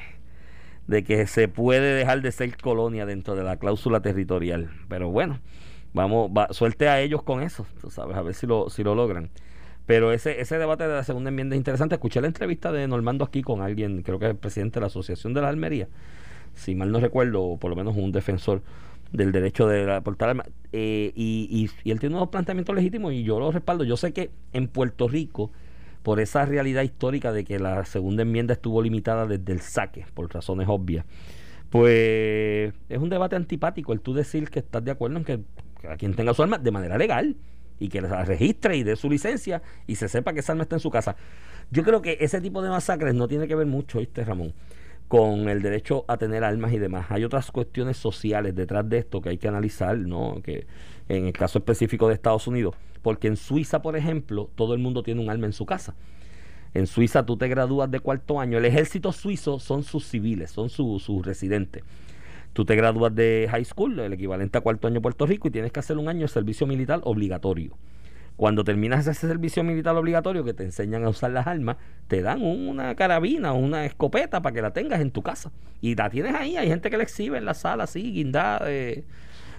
[0.86, 4.70] de que se puede dejar de ser colonia dentro de la cláusula territorial.
[4.88, 5.38] Pero bueno,
[5.92, 8.94] vamos, va, suerte a ellos con eso, tú sabes, a ver si lo, si lo
[8.94, 9.30] logran.
[9.86, 11.96] Pero ese, ese debate de la segunda enmienda es interesante.
[11.96, 14.86] Escuché la entrevista de Normando aquí con alguien, creo que es el presidente de la
[14.86, 15.88] Asociación de la Almería,
[16.55, 18.62] si mal no recuerdo, o por lo menos un defensor
[19.12, 20.48] del derecho de la- portar armas.
[20.72, 23.84] Eh, y, él tiene unos planteamientos legítimos y yo los respaldo.
[23.84, 25.52] Yo sé que en Puerto Rico,
[26.02, 30.32] por esa realidad histórica de que la segunda enmienda estuvo limitada desde el saque, por
[30.32, 31.04] razones obvias,
[31.70, 35.40] pues es un debate antipático el tú decir que estás de acuerdo en que
[35.88, 37.36] a quien tenga su arma de manera legal
[37.78, 40.76] y que la registre y dé su licencia y se sepa que esa arma está
[40.76, 41.16] en su casa.
[41.70, 44.52] Yo creo que ese tipo de masacres no tiene que ver mucho, ¿viste, Ramón?
[45.12, 47.04] Con el derecho a tener armas y demás.
[47.10, 50.40] Hay otras cuestiones sociales detrás de esto que hay que analizar, ¿no?
[50.42, 50.66] Que
[51.06, 55.02] en el caso específico de Estados Unidos, porque en Suiza, por ejemplo, todo el mundo
[55.02, 55.94] tiene un arma en su casa.
[56.72, 58.56] En Suiza tú te gradúas de cuarto año.
[58.56, 61.84] El ejército suizo son sus civiles, son sus sus residentes.
[62.54, 65.72] Tú te gradúas de high school, el equivalente a cuarto año Puerto Rico, y tienes
[65.72, 67.76] que hacer un año de servicio militar obligatorio.
[68.37, 71.76] Cuando terminas ese servicio militar obligatorio que te enseñan a usar las armas,
[72.09, 75.53] te dan una carabina o una escopeta para que la tengas en tu casa.
[75.80, 79.05] Y la tienes ahí, hay gente que la exhibe en la sala así, guindada de,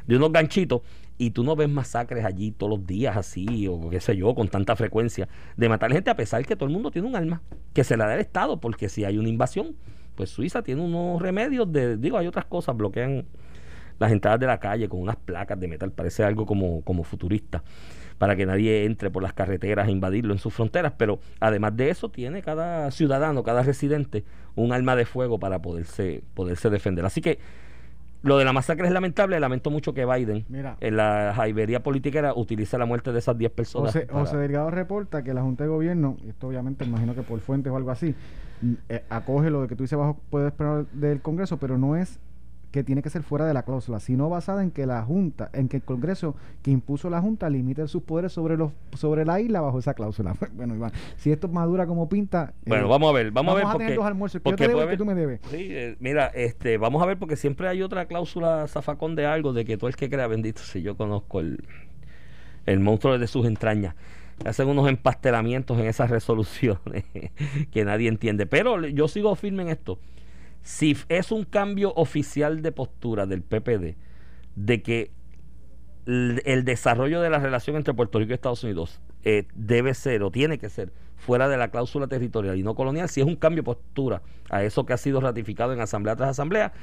[0.07, 0.81] de unos ganchitos.
[1.17, 4.47] Y tú no ves masacres allí todos los días así, o qué sé yo, con
[4.47, 7.41] tanta frecuencia, de matar gente a pesar que todo el mundo tiene un arma,
[7.73, 9.75] que se la da el Estado, porque si hay una invasión,
[10.15, 13.25] pues Suiza tiene unos remedios de, digo, hay otras cosas, bloquean
[13.99, 17.63] las entradas de la calle con unas placas de metal, parece algo como, como futurista,
[18.17, 21.89] para que nadie entre por las carreteras a invadirlo en sus fronteras, pero además de
[21.89, 24.23] eso tiene cada ciudadano, cada residente,
[24.55, 27.05] un arma de fuego para poderse, poderse defender.
[27.05, 27.39] Así que
[28.21, 30.77] lo de la masacre es lamentable, lamento mucho que Biden Mira.
[30.79, 33.91] en la jaibería politiquera utilice la muerte de esas 10 personas.
[33.91, 37.21] José, para- José Delgado reporta que la Junta de Gobierno, y esto obviamente imagino que
[37.23, 38.15] por fuentes o algo así,
[38.61, 42.17] mm, eh, acoge lo de que tú dices bajo esperar del Congreso, pero no es
[42.73, 45.69] que tiene que ser fuera de la cláusula, sino basada en que la Junta, en
[45.69, 49.61] que el Congreso que impuso la Junta limite sus poderes sobre los sobre la isla
[49.61, 50.35] bajo esa cláusula.
[50.53, 53.63] Bueno, Iván, si esto madura como pinta, Bueno, eh, vamos a ver, vamos, a ver
[53.63, 55.13] tener porque, los almuerzos, que yo porque te debo puede y que haber- tú me
[55.15, 55.39] debes.
[55.51, 59.53] Sí, eh, mira, este, vamos a ver porque siempre hay otra cláusula zafacón de algo
[59.53, 61.63] de que tú el que crea bendito si yo conozco el
[62.65, 63.93] el monstruo de sus entrañas.
[64.45, 67.03] Hacen unos empastelamientos en esas resoluciones
[67.71, 68.45] que nadie entiende.
[68.47, 69.99] Pero yo sigo firme en esto.
[70.63, 73.95] Si es un cambio oficial de postura del PPD
[74.55, 75.11] de que
[76.05, 80.31] el desarrollo de la relación entre Puerto Rico y Estados Unidos eh, debe ser o
[80.31, 83.63] tiene que ser fuera de la cláusula territorial y no colonial, si es un cambio
[83.63, 86.73] de postura a eso que ha sido ratificado en asamblea tras asamblea,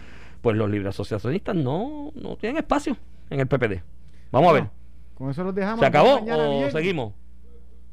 [0.41, 2.97] pues los libres asociacionistas no, no tienen espacio
[3.29, 3.83] en el PPD.
[4.31, 4.71] Vamos a ver.
[5.15, 5.81] Con eso los dejamos.
[5.81, 7.13] ¿Se acabó o seguimos?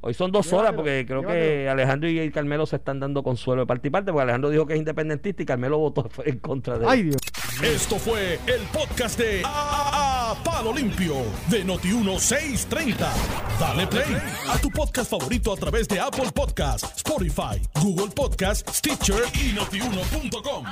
[0.02, 1.68] Hoy son dos horas porque creo que.
[1.70, 4.74] Alejandro y Carmelo se están dando consuelo de parte y parte porque Alejandro dijo que
[4.74, 6.90] es independentista y Carmelo votó en contra de él.
[6.90, 7.18] Ay, Dios.
[7.64, 11.16] Esto fue el podcast de A, A- Palo Limpio
[11.50, 12.96] de Noti1630.
[13.60, 14.06] Dale play
[14.48, 20.66] a tu podcast favorito a través de Apple Podcasts, Spotify, Google Podcasts, Stitcher y notiuno.com.